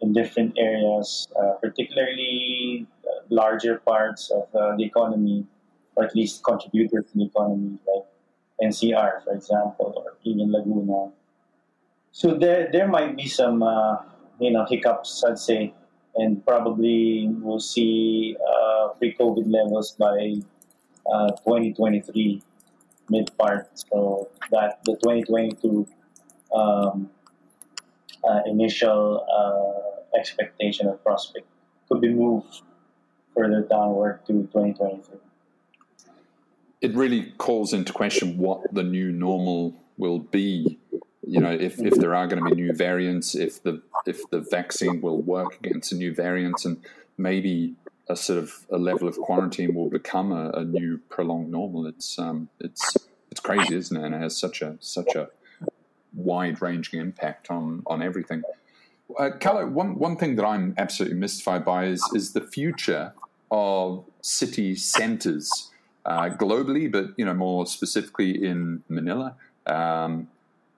[0.00, 2.86] in different areas, uh, particularly
[3.28, 5.46] larger parts of the economy,
[5.94, 8.04] or at least contributors to the economy, like
[8.62, 11.12] NCR, for example, or even Laguna.
[12.12, 13.62] So there, there might be some,
[14.40, 15.72] you know, hiccups, I'd say,
[16.16, 20.34] and probably we'll see uh, pre-COVID levels by
[21.12, 22.42] uh, 2023
[23.10, 23.68] mid part.
[23.74, 25.86] So that the 2022
[26.54, 27.10] um,
[28.28, 31.46] uh, initial uh, expectation or prospect
[31.88, 32.62] could be moved
[33.36, 35.18] further downward to 2023.
[36.80, 40.78] It really calls into question what the new normal will be
[41.30, 44.40] you know, if, if there are going to be new variants, if the if the
[44.40, 46.82] vaccine will work against a new variant, and
[47.16, 47.74] maybe
[48.10, 51.86] a sort of a level of quarantine will become a, a new prolonged normal.
[51.86, 52.96] It's um, it's
[53.30, 54.04] it's crazy, isn't it?
[54.04, 55.28] And it has such a such a
[56.12, 58.42] wide ranging impact on on everything.
[59.18, 63.12] Uh, Carlo, one one thing that I'm absolutely mystified by is is the future
[63.50, 65.70] of city centres
[66.04, 69.36] uh, globally, but you know more specifically in Manila.
[69.66, 70.28] Um,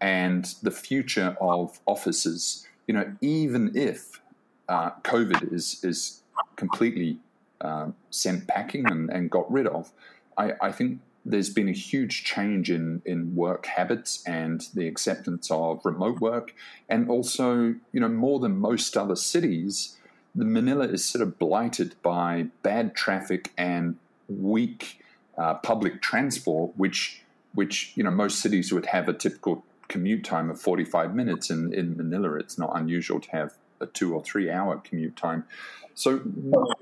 [0.00, 2.66] and the future of offices.
[2.88, 4.20] You know, even if
[4.68, 6.21] uh, COVID is is
[6.56, 7.18] completely
[7.60, 9.92] uh, sent packing and, and, got rid of,
[10.36, 15.50] I, I, think there's been a huge change in in work habits and the acceptance
[15.50, 16.54] of remote work,
[16.88, 19.96] and also you know more than most other cities,
[20.34, 23.96] the Manila is sort of blighted by bad traffic and
[24.28, 25.00] weak
[25.38, 27.22] uh, public transport, which
[27.54, 31.50] which you know most cities would have a typical commute time of 45 minutes.
[31.50, 35.44] In, in Manila, it's not unusual to have a two or three hour commute time.
[35.94, 36.22] So,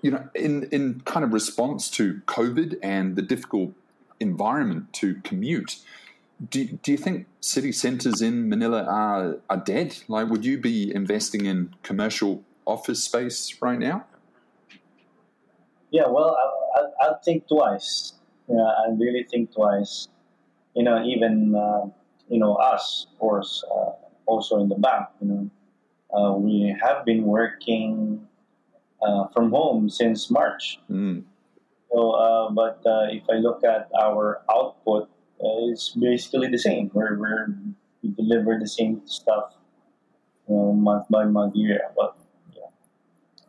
[0.03, 3.73] you know, in, in kind of response to COVID and the difficult
[4.21, 5.79] environment to commute,
[6.49, 9.99] do, do you think city centres in Manila are, are dead?
[10.09, 14.07] Like, would you be investing in commercial office space right now?
[15.91, 16.37] Yeah, well,
[17.03, 18.13] I, will think twice.
[18.49, 20.09] Yeah, I really think twice.
[20.75, 21.91] You know, even uh,
[22.29, 23.91] you know, us, of course, uh,
[24.27, 25.51] also in the bank, you know,
[26.17, 28.27] uh, we have been working
[29.03, 30.79] uh, from home since March.
[30.91, 31.25] Mm.
[31.93, 35.05] So, uh, but uh, if I look at our output,
[35.41, 36.91] uh, it's basically the same.
[36.93, 37.49] We're, we're,
[38.03, 39.55] we deliver the same stuff
[40.49, 41.81] you know, month by month, year.
[41.97, 42.17] But
[42.55, 42.71] yeah,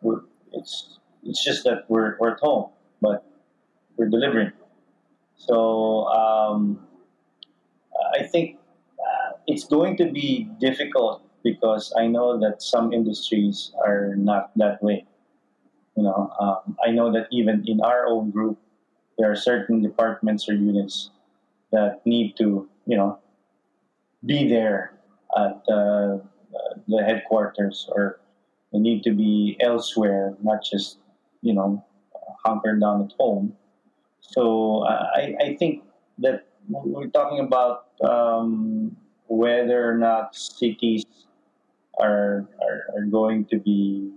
[0.02, 0.21] we're,
[0.54, 2.71] it's it's just that we're, we're at home,
[3.02, 3.26] but
[3.97, 4.52] we're delivering.
[5.36, 6.80] So um,
[8.17, 8.58] I think
[9.47, 15.06] it's going to be difficult because I know that some industries are not that way.
[15.96, 18.58] You know, um, I know that even in our own group,
[19.18, 21.12] there are certain departments or units
[21.72, 23.20] that need to, you know,
[24.26, 24.94] be there
[25.38, 26.20] at uh,
[26.88, 28.20] the headquarters or
[28.72, 30.98] they need to be elsewhere, not just,
[31.42, 31.84] you know,
[32.46, 33.56] hunkered down at home.
[34.22, 35.84] So I, I think
[36.20, 38.96] that we're talking about um,
[39.28, 41.06] whether or not cities
[42.02, 44.12] are, are, are going to be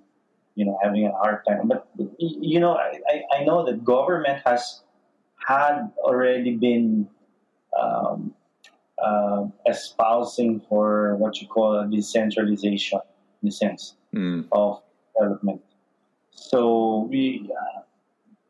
[0.55, 1.69] you know having a hard time.
[1.69, 4.83] But you know I, I know that government has
[5.47, 7.09] had already been
[7.79, 8.35] um,
[9.03, 13.01] uh, espousing for what you call a decentralization
[13.43, 14.47] in the sense mm.
[14.53, 14.83] of
[15.15, 15.61] development.
[16.31, 17.81] So we uh,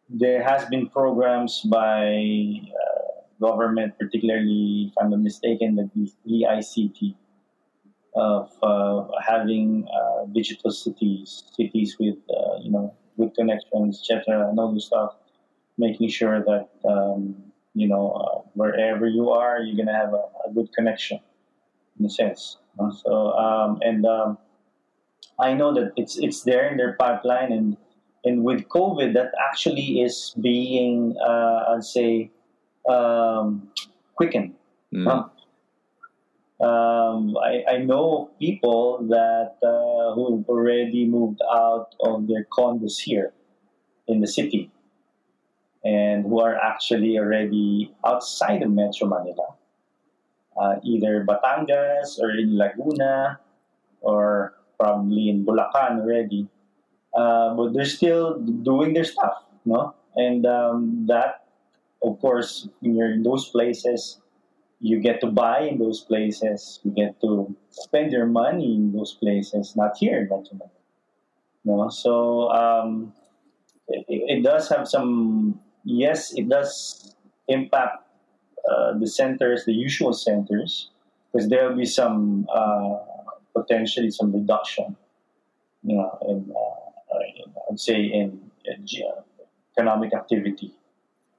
[0.09, 2.95] there has been programs by uh,
[3.41, 5.89] government, particularly, if I'm not mistaken, the
[6.27, 7.15] DICT,
[8.15, 14.59] of uh, having uh, digital cities, cities with uh, you know good connections, etc., and
[14.59, 15.17] all this stuff,
[15.79, 17.35] making sure that um,
[17.75, 21.21] you know uh, wherever you are, you're gonna have a, a good connection,
[21.99, 22.59] in a sense.
[23.05, 24.39] So um, and um,
[25.39, 27.77] I know that it's it's there in their pipeline, and
[28.25, 32.31] and with COVID, that actually is being, uh, I'd say,
[32.89, 33.69] um,
[34.17, 34.55] quicken.
[34.93, 35.05] Mm.
[35.05, 35.25] Huh?
[36.61, 43.33] Um, I, I know people that uh, who've already moved out of their condos here
[44.07, 44.71] in the city
[45.85, 49.55] and who are actually already outside of Metro Manila,
[50.57, 53.41] uh, either Batangas or in Laguna
[54.01, 56.49] or probably in Bulacan already.
[57.15, 59.95] Uh, but they're still doing their stuff, no?
[60.17, 61.47] And um, that,
[62.03, 64.21] of course, when you're in those places,
[64.85, 66.79] you get to buy in those places.
[66.85, 70.71] You get to spend your money in those places, not here in Manila.
[71.65, 71.89] No?
[71.89, 73.15] So um,
[73.89, 77.17] it, it does have some, yes, it does
[77.49, 78.05] impact
[78.71, 80.91] uh, the centers, the usual centers,
[81.33, 82.99] because there will be some uh,
[83.57, 84.97] potentially some reduction,
[85.83, 88.87] you know, in, uh, in I'd say in, in
[89.79, 90.75] economic activity,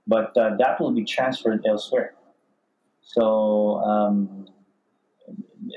[0.08, 2.16] but uh, that will be transferred elsewhere.
[3.06, 4.48] So, um,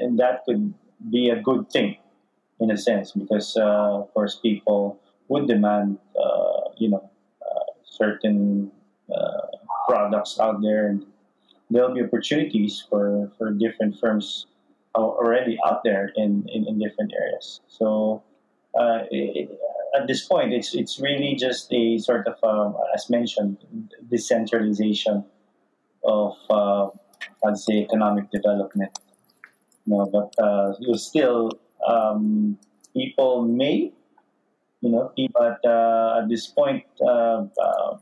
[0.01, 0.74] and that could
[1.11, 1.97] be a good thing
[2.59, 4.99] in a sense because, uh, of course, people
[5.29, 7.11] would demand, uh, you know,
[7.43, 8.72] uh, certain
[9.14, 9.47] uh,
[9.87, 11.05] products out there, and
[11.70, 14.47] there'll be opportunities for, for different firms
[14.95, 17.61] already out there in, in, in different areas.
[17.68, 18.22] So,
[18.79, 19.51] uh, it,
[19.95, 23.59] at this point, it's it's really just a sort of, um, as mentioned,
[24.11, 25.24] decentralization
[26.05, 26.89] of, uh,
[27.45, 28.99] I'd say, economic development.
[29.87, 31.51] Know, but uh, you still
[31.89, 32.59] um,
[32.93, 33.93] people may,
[34.81, 37.97] you know, but uh, at this point, uh, uh,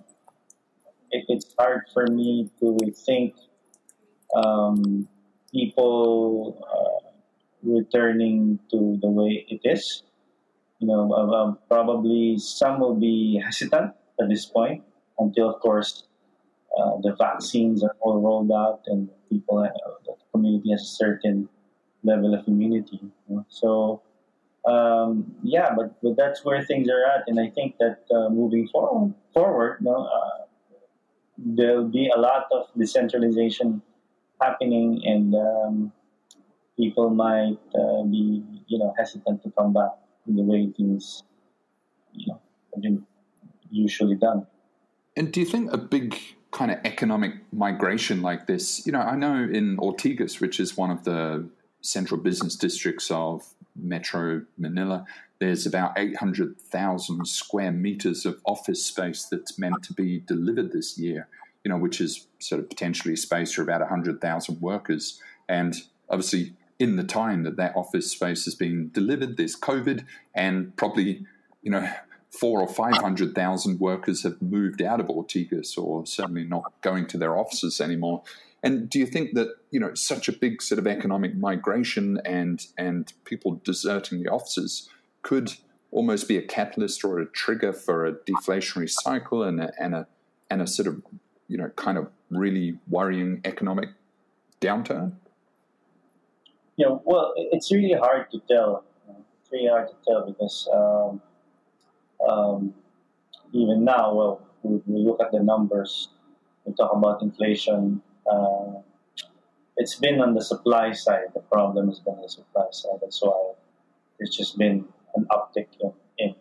[1.11, 3.37] it, it's hard for me to think
[4.35, 5.09] um,
[5.53, 7.09] people uh,
[7.63, 10.03] returning to the way it is.
[10.79, 14.83] You know, uh, probably some will be hesitant at this point
[15.19, 16.06] until, of course,
[16.79, 19.69] uh, the vaccines are all rolled out and people,
[20.05, 21.49] the community has a certain
[22.05, 23.01] level of immunity.
[23.29, 23.47] You know?
[23.49, 24.03] So
[24.67, 28.67] um, yeah, but, but that's where things are at, and I think that uh, moving
[28.69, 30.45] forward, forward, you know, uh,
[31.39, 33.81] there'll be a lot of decentralization
[34.41, 35.93] happening, and um,
[36.77, 39.93] people might uh, be, you know, hesitant to come back
[40.27, 41.23] in the way things,
[42.13, 42.41] you know,
[42.83, 42.99] have
[43.71, 44.49] usually done.
[45.17, 46.19] And do you think a big
[46.57, 50.91] kind of economic migration like this, you know, I know in Ortigas, which is one
[50.91, 51.47] of the
[51.83, 53.45] central business districts of
[53.77, 55.05] Metro Manila,
[55.39, 61.29] there's about 800,000 square meters of office space that's meant to be delivered this year,
[61.63, 65.21] you know, which is sort of potentially space for about 100,000 workers.
[65.51, 65.77] And
[66.09, 71.27] obviously, in the time that that office space has been delivered, there's COVID, and probably,
[71.61, 71.87] you know,
[72.31, 77.37] four or 500,000 workers have moved out of Ortigas or certainly not going to their
[77.37, 78.23] offices anymore.
[78.63, 82.67] And do you think that you know such a big sort of economic migration and
[82.77, 84.89] and people deserting the offices
[85.23, 85.53] could
[85.93, 90.07] almost be a catalyst or a trigger for a deflationary cycle and a, and a
[90.51, 91.03] and a sort of
[91.49, 93.91] you know kind of really worrying economic
[94.61, 95.13] downturn?
[96.77, 98.85] Yeah, well, it's really hard to tell.
[99.09, 101.23] It's really hard to tell because um,
[102.29, 102.75] um,
[103.53, 106.09] even now, well, we, we look at the numbers.
[106.65, 108.81] We talk about inflation uh,
[109.77, 111.27] it's been on the supply side.
[111.35, 112.99] The problem has been on the supply side.
[113.01, 113.53] That's why
[114.19, 116.35] there's just been an uptick in, in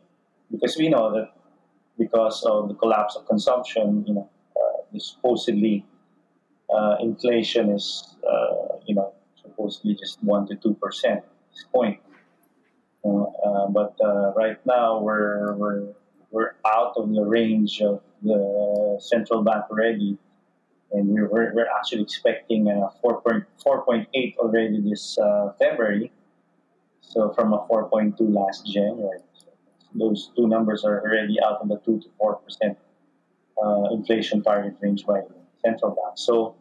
[0.52, 1.34] because we know that
[1.98, 5.86] because of the collapse of consumption, you know, uh, supposedly
[6.74, 11.24] uh, inflation is, uh, you know, supposedly just one to two percent
[11.74, 12.00] point.
[13.06, 15.94] Uh, but uh, right now we're, we're
[16.32, 20.18] we're out of the range of the central bank already
[20.92, 26.12] and we're, we're actually expecting a 4.4.8 already this uh, February.
[27.02, 29.20] So from a 4.2 last January.
[29.34, 29.48] So
[29.94, 32.78] those two numbers are already out of the 2 to 4 percent
[33.64, 36.18] uh, inflation target range by the central bank.
[36.18, 36.56] So,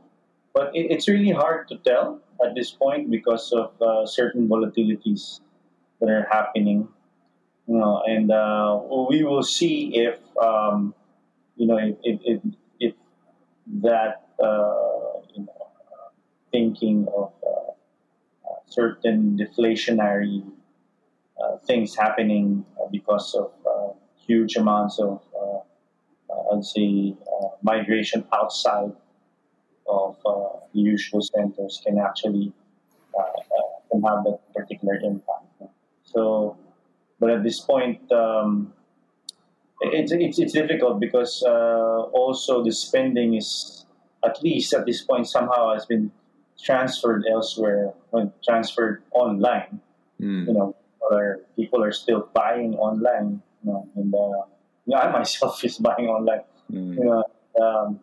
[0.53, 5.41] but it, it's really hard to tell at this point because of uh, certain volatilities
[6.05, 6.89] that are happening.
[7.67, 8.79] You know, and uh,
[9.09, 10.95] we will see if um,
[11.57, 12.41] you know if, if,
[12.79, 12.95] if
[13.81, 15.71] that uh, you know,
[16.53, 17.71] thinking of uh,
[18.51, 20.45] uh, certain deflationary
[21.67, 23.53] things happening because of
[24.27, 25.21] huge amounts of,
[26.53, 27.15] I'd say,
[27.63, 28.93] migration outside
[29.89, 32.53] of the usual centers can actually
[33.91, 35.44] can have that particular impact.
[36.15, 36.57] So,
[37.19, 38.73] but at this point, um,
[39.81, 43.85] it's, it's, it's difficult because uh, also the spending is
[44.25, 46.11] at least at this point somehow has been
[46.63, 49.81] transferred elsewhere when transferred online.
[50.21, 50.47] Mm.
[50.47, 50.77] You know,
[51.11, 53.43] other people are still buying online.
[53.65, 54.47] You know, and uh,
[54.87, 56.45] you know, I myself is buying online.
[56.73, 56.95] Mm.
[56.97, 57.25] You know,
[57.61, 58.01] um,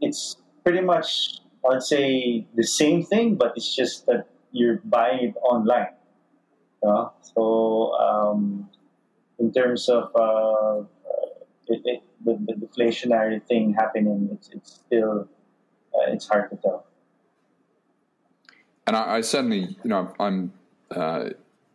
[0.00, 5.36] it's pretty much I'd say the same thing, but it's just that you're buying it
[5.42, 5.88] online.
[7.34, 8.68] So um,
[9.38, 10.84] in terms of uh,
[11.66, 15.28] it, it, the, the deflationary thing happening, it's, it's still
[15.94, 16.86] uh, it's hard to tell.
[18.86, 20.52] And I, I certainly, you know, I'm
[20.90, 21.30] uh,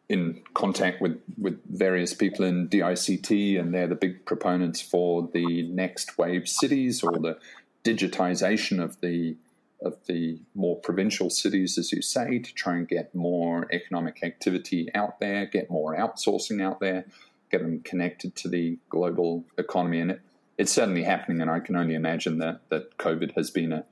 [0.08, 5.64] in contact with, with various people in DICT, and they're the big proponents for the
[5.64, 7.38] next wave cities or the
[7.84, 9.36] digitization of the
[9.82, 14.90] of the more provincial cities, as you say, to try and get more economic activity
[14.94, 17.06] out there, get more outsourcing out there,
[17.50, 20.02] get them connected to the global economy.
[20.02, 20.22] And it,
[20.58, 23.86] it's certainly happening, and I can only imagine that, that COVID has been a,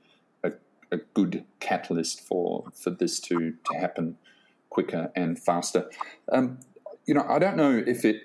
[0.44, 0.52] a,
[0.92, 4.18] a good catalyst for, for this to, to happen
[4.68, 5.88] quicker and faster.
[6.30, 6.58] Um,
[7.06, 8.24] you know, I don't know if it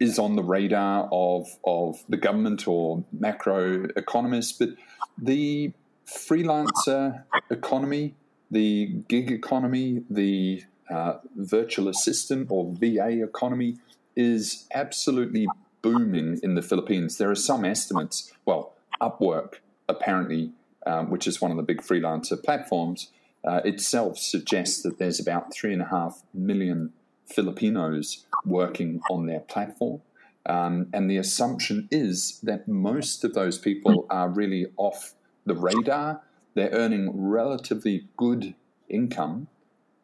[0.00, 4.70] is on the radar of of the government or macro economists, but
[5.16, 5.72] the
[6.06, 8.14] freelancer economy,
[8.50, 13.76] the gig economy, the uh, virtual assistant or VA economy
[14.16, 15.46] is absolutely
[15.82, 17.18] booming in the Philippines.
[17.18, 19.54] There are some estimates, well, Upwork
[19.88, 20.52] apparently,
[20.86, 23.10] um, which is one of the big freelancer platforms,
[23.44, 26.92] uh, itself suggests that there's about three and a half million
[27.26, 30.00] Filipinos working on their platform.
[30.46, 35.14] Um, and the assumption is that most of those people are really off
[35.46, 36.22] the radar.
[36.54, 38.54] They're earning relatively good
[38.88, 39.48] income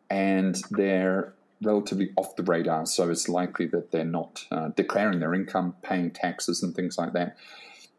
[0.09, 2.87] and they're relatively off the radar.
[2.87, 7.13] So it's likely that they're not uh, declaring their income, paying taxes, and things like
[7.13, 7.37] that.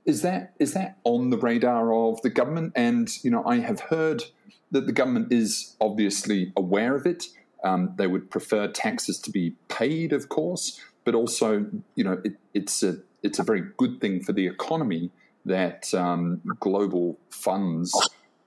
[0.06, 2.74] Is that is that on the radar of the government?
[2.76, 4.24] And you know, I have heard
[4.72, 7.26] that the government is obviously aware of it.
[7.64, 12.34] Um, they would prefer taxes to be paid, of course, but also, you know, it,
[12.54, 15.12] it's a it's a very good thing for the economy
[15.46, 17.94] that um, global funds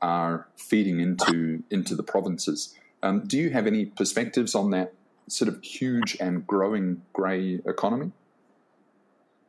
[0.00, 2.74] are feeding into into the provinces.
[3.02, 4.94] Um, do you have any perspectives on that
[5.28, 8.12] sort of huge and growing grey economy?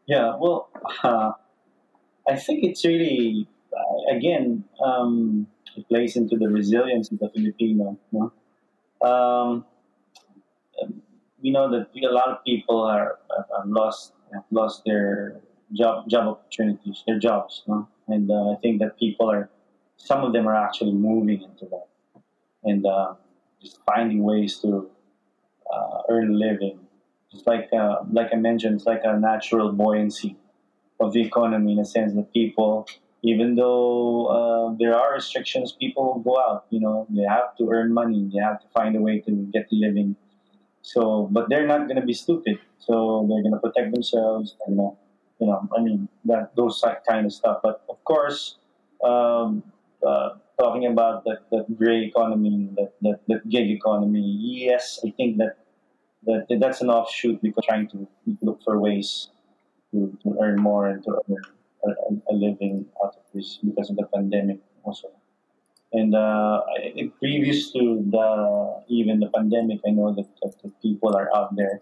[0.08, 0.70] Yeah, well,
[1.04, 1.32] uh,
[2.28, 7.98] I think it's really uh, again um, it plays into the resilience of the Filipino.
[8.12, 8.34] Know?
[9.02, 9.66] um,
[11.42, 15.40] we know that a lot of people are have lost have lost their
[15.74, 17.64] job job opportunities, their jobs,
[18.08, 19.50] and uh, I think that people are
[19.98, 21.88] some of them are actually moving into that
[22.64, 23.14] and uh,
[23.62, 24.90] just finding ways to
[25.74, 26.80] uh, earn a living.
[27.32, 30.38] Just like uh, like I mentioned, it's like a natural buoyancy
[31.00, 32.88] of the economy in a sense that people,
[33.24, 36.66] even though uh, there are restrictions, people go out.
[36.70, 38.30] You know, they have to earn money.
[38.34, 40.16] They have to find a way to get a living.
[40.82, 42.60] So, but they're not going to be stupid.
[42.78, 44.80] So they're going to protect themselves and.
[44.80, 44.90] Uh,
[45.40, 47.60] you know, I mean that those kind of stuff.
[47.64, 48.58] But of course,
[49.04, 49.64] um,
[50.06, 50.30] uh,
[50.60, 55.58] talking about that, that gray economy, that, that, that gig economy, yes, I think that,
[56.26, 58.08] that that's an offshoot because trying to
[58.42, 59.30] look for ways
[59.92, 61.44] to, to earn more and to earn
[61.86, 65.10] a, a, living out of this because of the pandemic also.
[65.94, 71.16] And uh, I, previous to the even the pandemic, I know that, that, that people
[71.16, 71.80] are out there,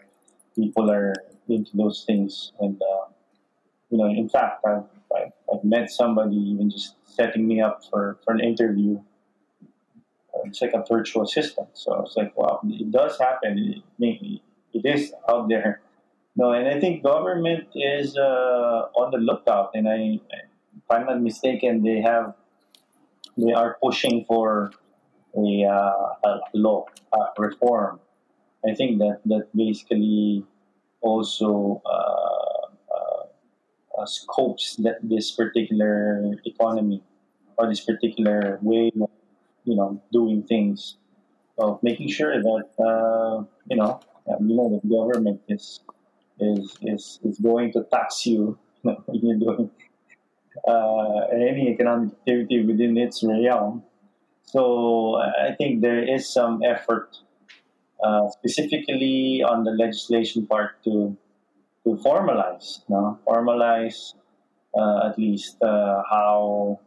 [0.55, 1.13] people are
[1.49, 3.05] into those things, and uh,
[3.93, 4.85] you know, in fact, I've,
[5.15, 8.99] I've, I've, met somebody even just setting me up for, for an interview.
[10.45, 11.67] It's like a virtual assistant.
[11.73, 13.83] So it's like, wow, it does happen.
[13.99, 14.41] It,
[14.73, 15.81] it is out there.
[16.35, 19.69] No, and I think government is uh, on the lookout.
[19.75, 20.19] And I,
[20.75, 22.33] if I'm not mistaken, they have
[23.37, 24.71] they are pushing for
[25.37, 27.99] a, uh, a law uh, reform.
[28.67, 30.43] I think that that basically
[31.01, 32.62] also uh,
[33.97, 37.01] uh, scopes that this particular economy
[37.57, 39.09] or this particular way of
[39.65, 40.97] you know doing things
[41.57, 43.99] of making sure that uh, you know
[44.39, 45.81] you know the government is
[46.39, 49.69] is is, is going to tax you when you're doing
[50.67, 53.83] uh, any economic activity within its realm.
[54.45, 57.17] So I think there is some effort,
[58.03, 61.17] uh, specifically on the legislation part, to
[61.83, 63.19] to formalize, no?
[63.27, 64.13] formalize
[64.77, 66.79] uh, at least uh, how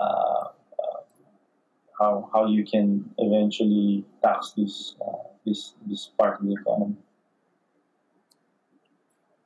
[0.00, 0.48] uh, uh,
[1.98, 6.96] how how you can eventually tax this uh, this this part of the economy.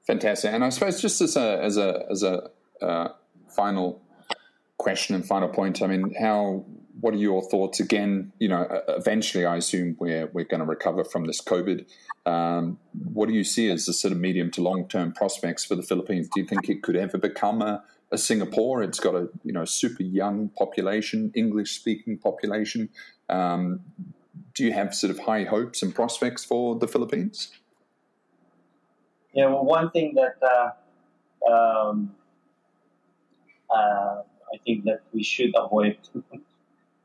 [0.07, 2.51] Fantastic, and I suppose just as a as a as a
[3.49, 4.01] final
[4.79, 6.65] question and final point, I mean, how
[7.01, 7.81] what are your thoughts?
[7.81, 11.87] Again, you know, eventually, I assume we're we're going to recover from this COVID.
[12.27, 12.79] Um,
[13.13, 15.83] what do you see as the sort of medium to long term prospects for the
[15.83, 16.29] Philippines?
[16.35, 18.83] Do you think it could ever become a, a Singapore?
[18.83, 22.91] It's got a you know super young population, English speaking population.
[23.29, 23.81] Um,
[24.55, 27.53] do you have sort of high hopes and prospects for the Philippines?
[29.33, 32.15] Yeah, well, one thing that uh, um,
[33.71, 34.23] uh,
[34.53, 35.97] I think that we should avoid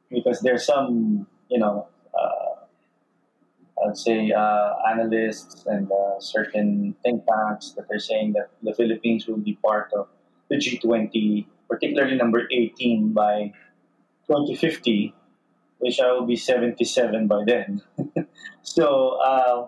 [0.09, 7.71] because there's some, you know, uh, I'd say uh, analysts and uh, certain think tanks
[7.71, 10.07] that are saying that the Philippines will be part of
[10.49, 13.51] the G20, particularly number 18 by
[14.27, 15.13] 2050,
[15.79, 17.81] which I will be 77 by then.
[18.61, 19.67] so uh,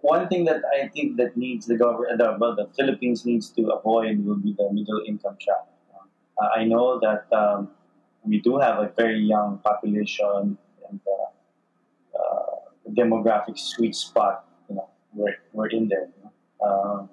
[0.00, 3.70] one thing that I think that needs the government, the, well, the Philippines needs to
[3.70, 5.68] avoid will be the middle income trap.
[6.40, 7.68] Uh, I know that um,
[8.24, 10.58] we do have a very young population
[10.88, 12.56] and uh, uh,
[12.92, 14.44] demographic sweet spot.
[14.68, 16.08] You know, we're, we're in there.
[16.16, 16.66] You know?
[16.66, 17.10] Um,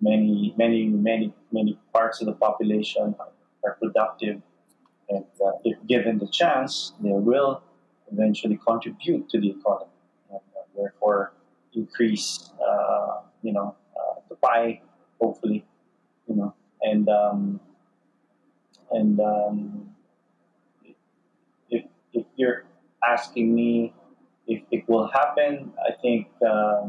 [0.00, 3.14] many, many, many, many parts of the population
[3.64, 4.42] are productive,
[5.08, 7.62] and uh, if given the chance, they will
[8.10, 9.90] eventually contribute to the economy,
[10.30, 11.32] and uh, therefore
[11.74, 13.76] increase, uh, you know,
[14.28, 14.80] the pie,
[15.20, 15.64] hopefully,
[16.26, 17.60] you know, and um,
[18.90, 19.91] and um,
[22.36, 22.64] you're
[23.06, 23.94] asking me
[24.46, 26.88] if it will happen, I think uh,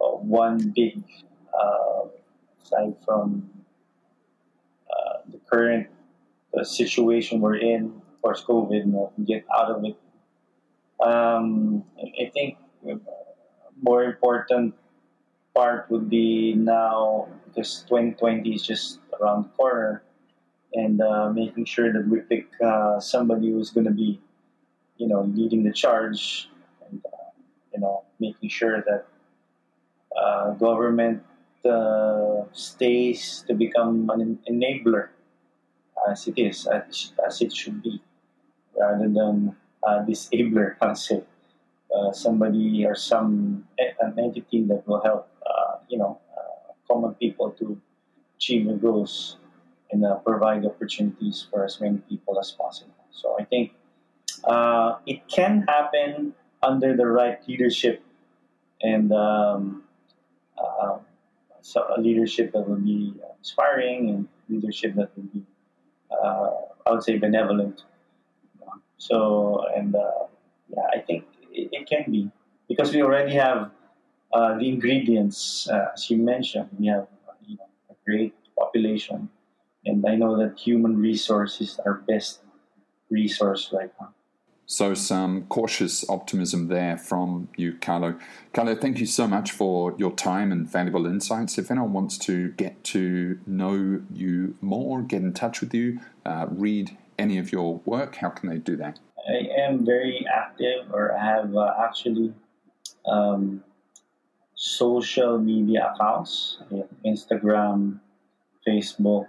[0.00, 1.02] uh, one big,
[1.54, 2.08] uh,
[2.62, 3.48] aside from
[4.90, 5.88] uh, the current
[6.62, 7.84] situation we're in,
[8.14, 9.96] of course, COVID, you know, get out of it.
[11.00, 12.56] Um, I think
[13.82, 14.74] more important
[15.54, 20.02] part would be now because 2020 is just around the corner
[20.74, 24.20] and uh, making sure that we pick uh, somebody who's going to be,
[24.98, 26.48] you know, leading the charge,
[26.88, 27.30] and uh,
[27.72, 29.06] you know, making sure that
[30.16, 31.22] uh, government
[31.68, 35.08] uh, stays to become an enabler,
[36.10, 38.00] as it is, as, as it should be,
[38.78, 39.54] rather than
[39.86, 41.22] a disabler, I'll say.
[41.94, 45.30] Uh, somebody or some an entity that will help,
[45.88, 46.18] you know,
[46.88, 47.80] common people to
[48.36, 49.36] achieve their goals
[49.90, 52.94] and uh, provide opportunities for as many people as possible.
[53.10, 53.72] So I think
[54.46, 56.32] uh, it can happen
[56.62, 58.02] under the right leadership
[58.82, 59.82] and um,
[60.58, 60.98] uh,
[61.60, 65.42] so a leadership that will be inspiring and leadership that will be,
[66.10, 66.50] uh,
[66.86, 67.82] I would say, benevolent.
[68.98, 70.26] So, and uh,
[70.68, 72.30] yeah, I think it, it, can be
[72.68, 73.70] because we already have
[74.32, 76.68] uh, the ingredients, as you mentioned.
[76.78, 77.08] We have
[77.46, 79.28] you know, a great population
[79.86, 82.40] and I know that human resources are best
[83.08, 84.12] resource right now.
[84.68, 88.18] So, some cautious optimism there from you, Carlo.
[88.52, 91.56] Carlo, thank you so much for your time and valuable insights.
[91.56, 96.46] If anyone wants to get to know you more, get in touch with you, uh,
[96.50, 98.98] read any of your work, how can they do that?
[99.28, 102.34] I am very active, or I have uh, actually
[103.06, 103.62] um,
[104.56, 106.58] social media accounts
[107.04, 108.00] Instagram,
[108.66, 109.28] Facebook,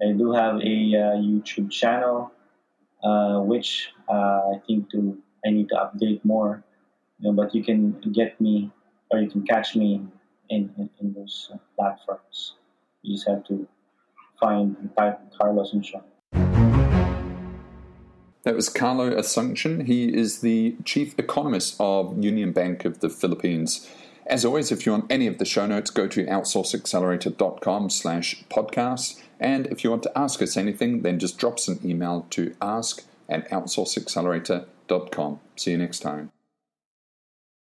[0.00, 2.30] I do have a uh, YouTube channel,
[3.02, 6.64] uh, which uh, I think to I need to update more.
[7.18, 8.70] You know, but you can get me
[9.10, 10.06] or you can catch me
[10.50, 12.54] in, in, in those platforms.
[13.02, 13.66] You just have to
[14.40, 16.02] find type Carlos Asuncion.
[18.44, 19.86] That was Carlo Asuncion.
[19.86, 23.88] He is the chief economist of Union Bank of the Philippines.
[24.26, 29.20] As always, if you want any of the show notes, go to outsourceaccelerator.com slash podcast.
[29.40, 32.54] And if you want to ask us anything, then just drop us an email to
[32.60, 35.40] ask at outsourceaccelerator.com.
[35.56, 36.30] See you next time.